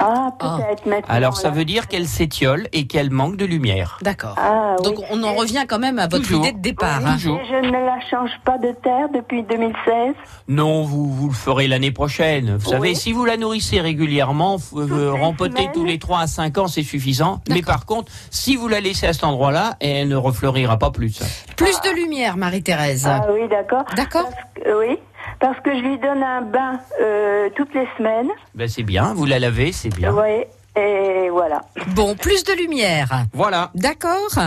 [0.01, 1.15] Ah, peut-être maintenant.
[1.15, 1.55] Alors ça là.
[1.55, 3.99] veut dire qu'elle s'étiole et qu'elle manque de lumière.
[4.03, 4.35] D'accord.
[4.39, 6.45] Ah, Donc on en revient quand même à votre Toujours.
[6.47, 7.01] idée de départ.
[7.03, 7.15] Oui, hein.
[7.15, 7.41] Toujours.
[7.49, 10.15] je ne la change pas de terre depuis 2016.
[10.49, 12.57] Non, vous, vous le ferez l'année prochaine.
[12.57, 16.69] Vous savez, si vous la nourrissez régulièrement, euh, rempoter tous les 3 à 5 ans,
[16.69, 17.41] c'est suffisant.
[17.49, 21.21] Mais par contre, si vous la laissez à cet endroit-là, elle ne refleurira pas plus.
[21.57, 23.07] Plus de lumière, Marie-Thérèse.
[23.07, 23.85] Ah oui, d'accord.
[23.97, 24.29] D'accord.
[24.65, 24.97] Oui,
[25.41, 28.31] parce que je lui donne un bain euh, toutes les semaines.
[28.55, 30.13] Ben c'est bien, vous la lavez, c'est bien.
[30.13, 30.45] Oui,
[30.77, 31.63] et voilà.
[31.95, 33.25] Bon, plus de lumière.
[33.33, 33.71] Voilà.
[33.75, 34.39] D'accord.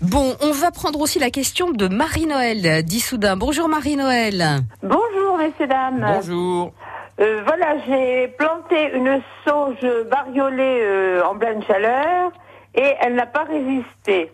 [0.00, 3.36] Bon, on va prendre aussi la question de Marie-Noël d'Issoudun.
[3.36, 4.62] Bonjour Marie-Noël.
[4.82, 6.04] Bonjour, messieurs, dames.
[6.16, 6.72] Bonjour.
[7.20, 12.30] Euh, voilà, j'ai planté une sauge bariolée euh, en pleine chaleur
[12.74, 14.30] et elle n'a pas résisté.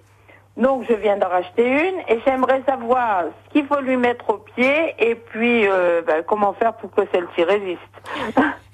[0.57, 4.38] Donc je viens d'en racheter une et j'aimerais savoir ce qu'il faut lui mettre au
[4.38, 7.80] pied et puis euh, ben, comment faire pour que celle-ci résiste.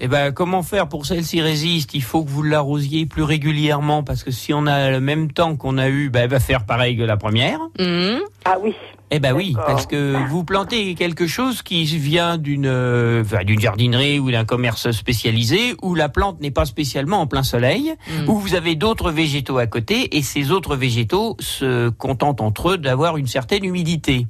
[0.01, 1.95] Eh ben, comment faire pour celle-ci résiste?
[1.95, 5.57] Il faut que vous l'arrosiez plus régulièrement parce que si on a le même temps
[5.57, 7.61] qu'on a eu, ben, elle va faire pareil que la première.
[8.45, 8.75] Ah oui.
[9.11, 14.19] Eh ben oui, parce que vous plantez quelque chose qui vient d'une euh, d'une jardinerie
[14.19, 17.95] ou d'un commerce spécialisé où la plante n'est pas spécialement en plein soleil,
[18.29, 22.79] où vous avez d'autres végétaux à côté et ces autres végétaux se contentent entre eux
[22.79, 24.27] d'avoir une certaine humidité.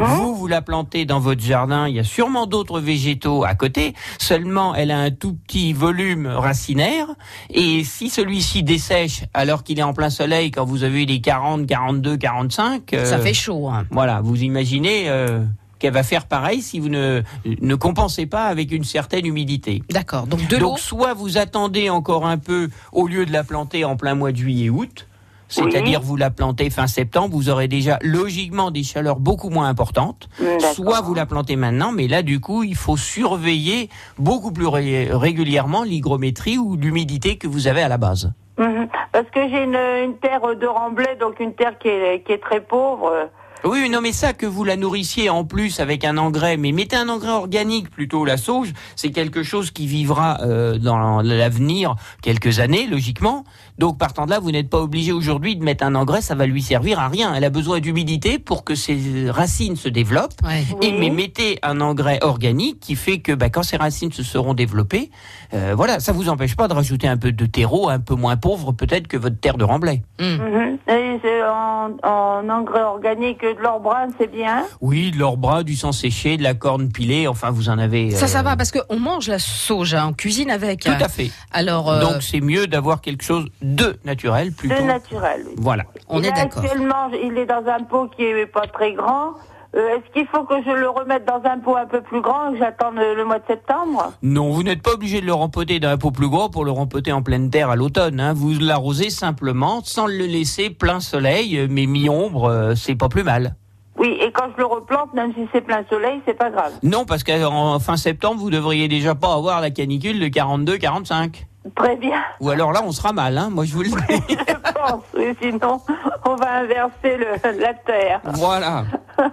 [0.00, 3.94] Vous, vous la plantez dans votre jardin, il y a sûrement d'autres végétaux à côté,
[4.18, 7.06] seulement elle a un un tout petit volume racinaire.
[7.48, 11.66] Et si celui-ci dessèche alors qu'il est en plein soleil, quand vous avez les 40,
[11.66, 12.92] 42, 45...
[12.92, 13.68] euh, Ça fait chaud.
[13.68, 13.86] hein.
[13.90, 15.40] Voilà, vous imaginez euh,
[15.78, 17.22] qu'elle va faire pareil si vous ne,
[17.60, 19.82] ne compensez pas avec une certaine humidité.
[19.90, 20.70] D'accord, donc de l'eau.
[20.70, 24.32] Donc soit vous attendez encore un peu au lieu de la planter en plein mois
[24.32, 25.06] de juillet-août,
[25.50, 30.28] c'est-à-dire vous la plantez fin septembre, vous aurez déjà logiquement des chaleurs beaucoup moins importantes.
[30.38, 30.74] D'accord.
[30.74, 33.88] Soit vous la plantez maintenant, mais là du coup il faut surveiller
[34.18, 38.32] beaucoup plus ré- régulièrement l'hygrométrie ou l'humidité que vous avez à la base.
[38.58, 38.88] Mhm.
[39.12, 42.42] Parce que j'ai une, une terre de remblai, donc une terre qui est, qui est
[42.42, 43.30] très pauvre.
[43.64, 46.94] Oui, non, mais ça, que vous la nourrissiez en plus avec un engrais, mais mettez
[46.94, 52.60] un engrais organique plutôt, la sauge, c'est quelque chose qui vivra euh, dans l'avenir quelques
[52.60, 53.44] années, logiquement.
[53.78, 56.46] Donc, partant de là, vous n'êtes pas obligé aujourd'hui de mettre un engrais, ça va
[56.46, 57.32] lui servir à rien.
[57.34, 60.34] Elle a besoin d'humidité pour que ses racines se développent.
[60.82, 64.54] Et mais mettez un engrais organique qui fait que bah, quand ces racines se seront
[64.54, 65.10] développées,
[65.54, 68.36] euh, voilà, ça vous empêche pas de rajouter un peu de terreau, un peu moins
[68.36, 70.02] pauvre peut-être que votre terre de remblai.
[70.20, 74.64] Et c'est en, en engrais organique de l'or brun, c'est bien?
[74.80, 78.10] Oui, de l'or brun, du sang séché, de la corne pilée, enfin vous en avez.
[78.10, 80.80] Ça, ça euh, va, parce qu'on mange la sauge, hein, on cuisine avec.
[80.80, 81.30] Tout à fait.
[81.52, 84.74] Alors, euh, Donc c'est mieux d'avoir quelque chose de naturel plutôt.
[84.76, 85.42] C'est naturel.
[85.46, 85.54] oui.
[85.58, 85.84] Voilà.
[86.08, 86.62] on est d'accord.
[86.64, 89.34] Actuellement, il est dans un pot qui est pas très grand.
[89.76, 92.48] Euh, Est-ce qu'il faut que je le remette dans un pot un peu plus grand
[92.48, 94.12] et que j'attende le, le mois de septembre?
[94.22, 97.12] Non, vous n'êtes pas obligé de le rempoter d'un pot plus gros pour le rempoter
[97.12, 98.18] en pleine terre à l'automne.
[98.18, 98.32] hein.
[98.32, 103.56] Vous l'arrosez simplement sans le laisser plein soleil, mais mi-ombre, euh, c'est pas plus mal.
[103.98, 106.72] Oui, et quand je le replante, même si c'est plein soleil, c'est pas grave.
[106.82, 111.44] Non, parce qu'en fin septembre, vous devriez déjà pas avoir la canicule de 42-45.
[111.74, 114.36] Très bien, Ou alors là, on sera mal, hein, moi je vous le dis.
[114.38, 115.02] je pense.
[115.16, 115.80] Oui, sinon,
[116.24, 118.20] on va inverser le, la terre.
[118.24, 118.84] voilà.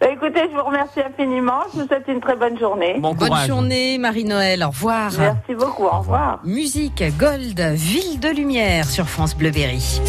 [0.00, 1.60] Bah, écoutez, je vous remercie infiniment.
[1.74, 2.96] Je vous souhaite une très bonne journée.
[2.98, 3.46] Bon Bonne courage.
[3.48, 4.62] journée, Marie-Noël.
[4.62, 5.10] Au revoir.
[5.18, 5.84] Merci beaucoup.
[5.84, 6.40] Au revoir.
[6.44, 10.00] Musique Gold, Ville de Lumière sur France Bleu Berry.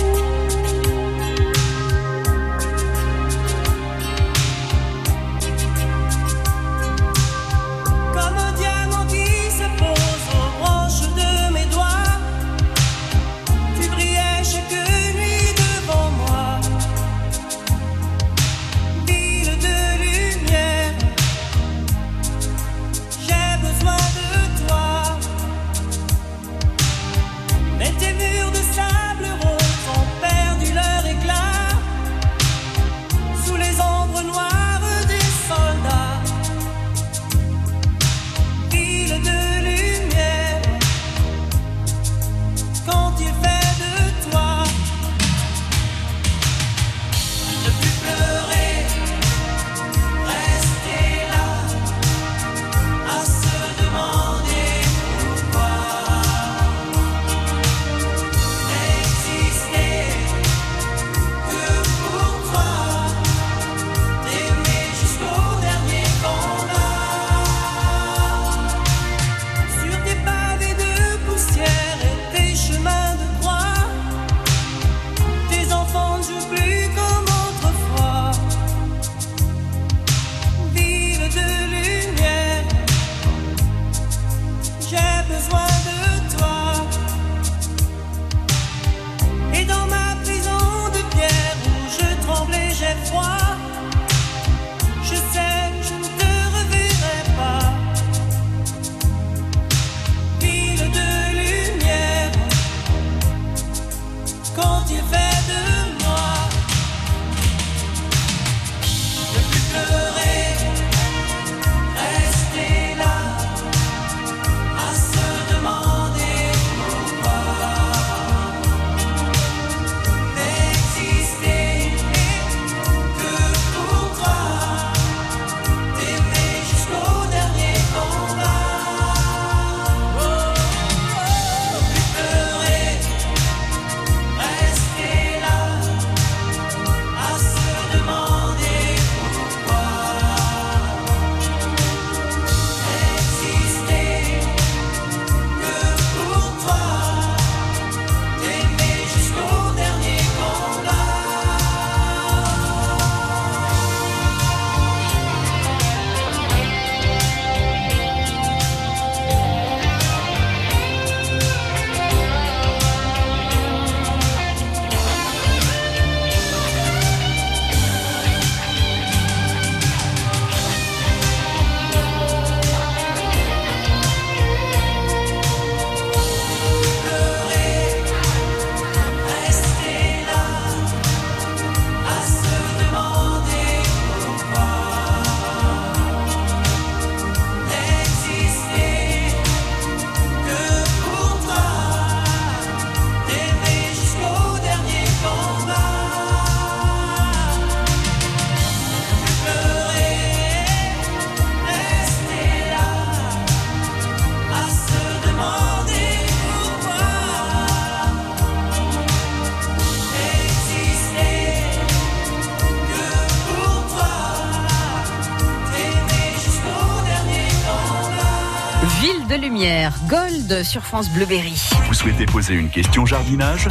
[220.64, 221.54] Sur France Bleuberry.
[221.88, 223.68] Vous souhaitez poser une question jardinage?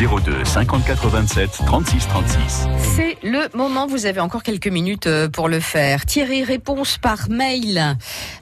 [0.00, 2.36] 02 54 27 36 36.
[2.96, 6.06] C'est le moment, vous avez encore quelques minutes euh, pour le faire.
[6.06, 7.96] Thierry, réponse par mail.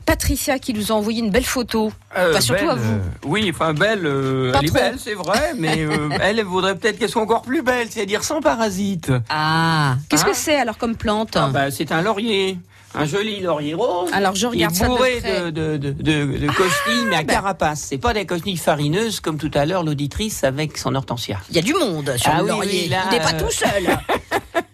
[0.05, 1.93] Patricia qui nous a envoyé une belle photo.
[2.17, 2.93] Euh, Enfin, surtout belle, à vous.
[2.95, 4.79] euh, oui, enfin belle, euh, Pas elle est trop.
[4.79, 8.23] belle, c'est vrai, mais euh, elle, elle voudrait peut-être qu'elle soit encore plus belle, c'est-à-dire
[8.25, 9.13] sans parasites.
[9.31, 11.37] Ah, qu'est-ce Hein que c'est alors comme plante?
[11.37, 12.59] Ah bah, c'est un laurier.
[12.97, 14.11] Un joli laurier rose.
[14.13, 15.23] Alors, je regarde Il ça est de bourré.
[15.25, 17.85] Ah, de, de, de, de, de cochenilles, mais à carapace.
[17.89, 21.39] C'est pas des cochenilles farineuses comme tout à l'heure l'auditrice avec son hortensia.
[21.51, 22.81] Il y a du monde sur Ah le oui, laurier.
[22.85, 23.99] oui, là, Il n'est pas euh, tout seul.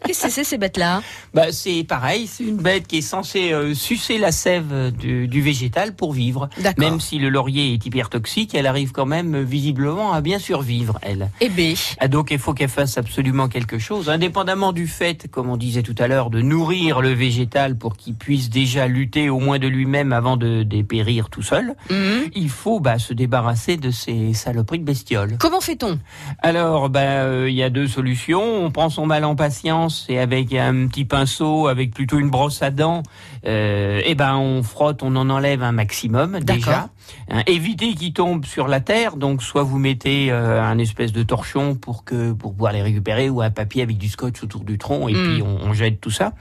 [0.05, 3.73] Qu'est-ce que c'est ces bêtes-là Bah, c'est pareil, c'est une bête qui est censée euh,
[3.75, 6.49] sucer la sève du, du végétal pour vivre.
[6.79, 10.39] Même si le laurier est hyper toxique, elle arrive quand même euh, visiblement à bien
[10.39, 11.31] survivre, elle.
[11.41, 11.77] Eh B.
[12.01, 15.83] Ah, donc il faut qu'elle fasse absolument quelque chose, indépendamment du fait, comme on disait
[15.83, 19.69] tout à l'heure, de nourrir le végétal pour qu'il puisse déjà lutter au moins de
[19.69, 21.75] lui-même avant de dépérir tout seul.
[21.91, 22.31] Mhm.
[22.35, 25.37] Il faut bah, se débarrasser de ces saloperies de bestioles.
[25.39, 25.99] Comment fait-on?
[26.41, 28.65] Alors, bah, euh, il y a deux solutions.
[28.65, 32.63] On prend son mal en patience et avec un petit pinceau, avec plutôt une brosse
[32.63, 33.03] à dents,
[33.47, 36.89] euh, et ben on frotte, on en enlève un maximum déjà.
[37.31, 39.17] Hein, évitez qu'ils tombent sur la terre.
[39.17, 43.29] Donc, soit vous mettez euh, un espèce de torchon pour que pour pouvoir les récupérer,
[43.31, 45.33] ou un papier avec du scotch autour du tronc, et Mm.
[45.35, 46.33] puis on, on jette tout ça.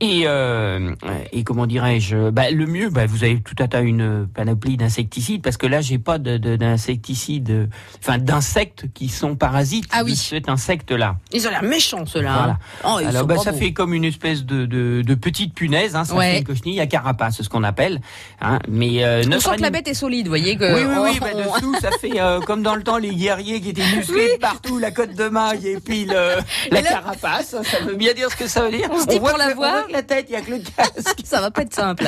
[0.00, 0.94] Et, euh,
[1.32, 5.42] et comment dirais-je bah, Le mieux, bah, vous avez tout à tas une panoplie d'insecticides,
[5.42, 7.68] parce que là, j'ai pas de- de- d'insecticides,
[8.02, 10.16] enfin d'insectes qui sont parasites Ah de oui.
[10.16, 11.16] cet insecte-là.
[11.32, 12.32] Ils ont l'air méchants ceux-là.
[12.36, 12.52] Voilà.
[12.52, 12.58] hein.
[12.84, 13.58] Oh, ils Alors sont bah, ça beaux.
[13.58, 16.32] fait comme une espèce de, de, de petite punaise, hein, ça Ouais.
[16.32, 18.00] fait une cochenille à carapace, c'est ce qu'on appelle.
[18.40, 20.64] Hein, mais euh, On notre sent que la anim- bête est solide, vous voyez que.
[20.64, 23.60] oui, oui, oui, on- bah, dessous, ça fait euh, comme dans le temps les guerriers
[23.60, 26.12] qui étaient musclés partout, la côte de maille et puis le,
[26.70, 27.56] la là- carapace.
[27.62, 28.88] Ça veut bien dire ce que ça veut dire.
[28.92, 30.40] On se dit voit pour que la on voit que la tête, il y a
[30.42, 31.20] que le casque.
[31.24, 32.04] Ça va pas être simple.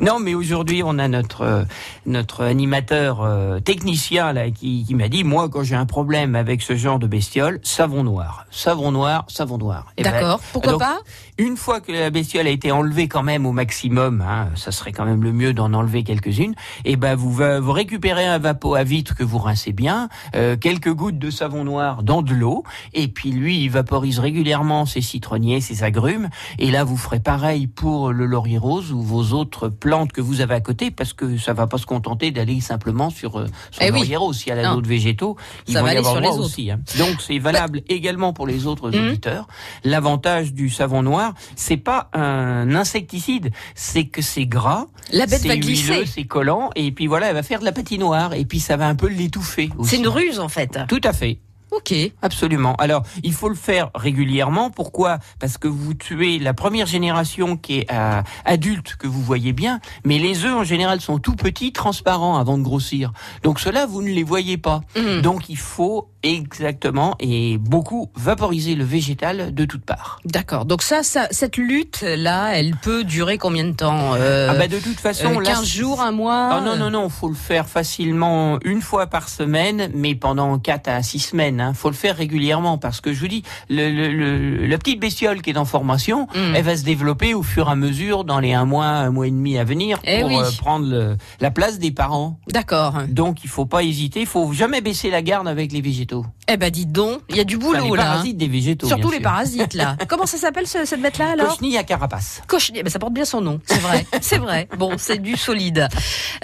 [0.00, 1.62] Non, mais aujourd'hui, on a notre euh,
[2.04, 6.62] notre animateur euh, technicien là qui, qui m'a dit moi quand j'ai un problème avec
[6.62, 9.86] ce genre de bestiole, savon noir, savon noir, savon noir.
[9.96, 10.40] Eh ben, D'accord.
[10.52, 10.98] Pourquoi donc, pas?
[11.38, 14.92] Une fois que la bestiole a été enlevée quand même au maximum, hein, ça serait
[14.92, 16.54] quand même le mieux d'en enlever quelques-unes.
[16.84, 20.56] Et ben vous va- vous récupérez un vapeau à vitre que vous rincez bien, euh,
[20.56, 25.00] quelques gouttes de savon noir dans de l'eau, et puis lui il vaporise régulièrement ses
[25.00, 26.28] citronniers, ses agrumes.
[26.58, 30.40] Et là vous ferez pareil pour le laurier rose ou vos autres plantes que vous
[30.40, 33.82] avez à côté, parce que ça va pas se contenter d'aller simplement sur, euh, sur
[33.82, 33.98] Eh le oui.
[34.00, 34.38] laurier rose.
[34.38, 35.36] S'il y a d'autres végétaux,
[35.66, 36.40] il Ça va y aller avoir sur les autres.
[36.46, 36.70] aussi.
[36.70, 36.80] hein.
[36.98, 39.08] Donc c'est valable également pour les autres Mhm.
[39.08, 39.46] auditeurs.
[39.84, 45.48] L'avantage du savon noir, c'est pas un insecticide, c'est que c'est gras, La bête c'est
[45.48, 46.06] va huileux, glisser.
[46.06, 48.88] c'est collant, et puis voilà, elle va faire de la patinoire, et puis ça va
[48.88, 49.70] un peu l'étouffer.
[49.84, 50.78] C'est une ruse en fait.
[50.88, 51.38] Tout à fait.
[51.72, 51.92] Ok.
[52.22, 52.74] Absolument.
[52.76, 54.70] Alors, il faut le faire régulièrement.
[54.70, 55.18] Pourquoi?
[55.38, 59.80] Parce que vous tuez la première génération qui est euh, adulte, que vous voyez bien,
[60.04, 63.12] mais les œufs en général sont tout petits, transparents avant de grossir.
[63.42, 64.80] Donc cela, vous ne les voyez pas.
[64.96, 65.22] Mhm.
[65.22, 70.18] Donc il faut exactement et beaucoup vaporiser le végétal de toutes parts.
[70.24, 70.64] D'accord.
[70.64, 74.68] Donc ça, ça cette lutte là, elle peut durer combien de temps Euh, ah bah
[74.68, 76.50] de toute façon, euh, là, 15 jours, un mois?
[76.52, 80.88] Ah non, non, non, faut le faire facilement une fois par semaine, mais pendant 4
[80.88, 81.60] à 6 semaines.
[81.60, 81.72] Hein.
[81.74, 85.42] faut le faire régulièrement parce que je vous dis, le, le, le- la petite bestiole
[85.42, 86.54] qui est en formation, Mm.
[86.56, 89.26] elle va se développer au fur et à mesure dans les un mois, un mois
[89.26, 90.36] et demi à venir Eh pour oui.
[90.38, 92.38] euh, prendre la place des parents.
[92.52, 92.94] D'accord.
[93.08, 96.15] Donc il faut pas hésiter, il faut jamais baisser la garde avec les végétaux.
[96.22, 98.02] to Eh ben dis donc, il y a du boulot Enfin, les là.
[98.02, 98.06] hein.
[98.12, 98.86] parasites des végétaux.
[98.86, 99.24] Surtout les sûr.
[99.24, 99.96] parasites là.
[100.08, 101.48] Comment ça s'appelle ce- cette bête là alors?
[101.48, 102.40] Cochenille à carapace.
[102.46, 104.68] Cochenille, ben ça porte bien son nom, c'est vrai, c'est vrai.
[104.78, 105.88] Bon, c'est du solide.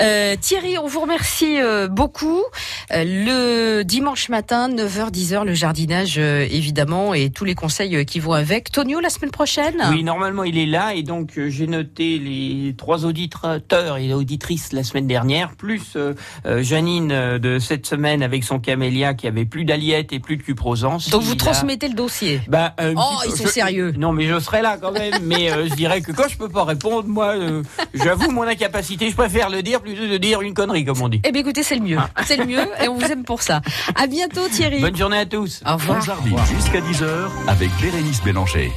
[0.01, 2.41] Euh, Thierry, on vous remercie euh, beaucoup.
[2.93, 3.05] Euh,
[3.79, 8.73] le dimanche matin, 9h-10h, le jardinage évidemment et tous les conseils qui vont avec.
[8.73, 9.77] Tonio, la semaine prochaine?
[9.91, 14.83] Oui, normalement il est là et donc j'ai noté les trois auditeurs et auditrices la
[14.83, 15.97] semaine dernière, plus
[16.45, 19.65] Janine de cette semaine avec son camélia qui avait plus
[20.13, 21.09] et plus de cuprosance.
[21.11, 22.41] Donc vous a- transmettez le dossier?
[22.49, 23.93] Bah, un Oh, ils sont je- sérieux.
[23.97, 25.13] Non, mais je serai là quand même.
[25.23, 27.63] mais euh, je dirais que quand je peux pas répondre, moi, euh,
[27.95, 29.11] j'avoue mon incapacité.
[29.11, 31.21] Je préfère le dire plutôt que de dire une connerie, comme on dit.
[31.25, 31.99] Eh bien écoutez, c'est le mieux.
[32.25, 33.61] C'est le mieux et on vous aime pour ça.
[33.95, 34.81] À bientôt Thierry.
[34.81, 35.63] Bonne journée à tous.
[35.67, 36.03] Au revoir.
[36.03, 37.07] France Jardine jusqu'à 10h
[37.49, 38.71] avec Bérénice Bélanger.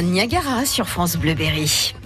[0.00, 1.92] Niagara sur France Bleu Berry.
[1.92, 2.01] France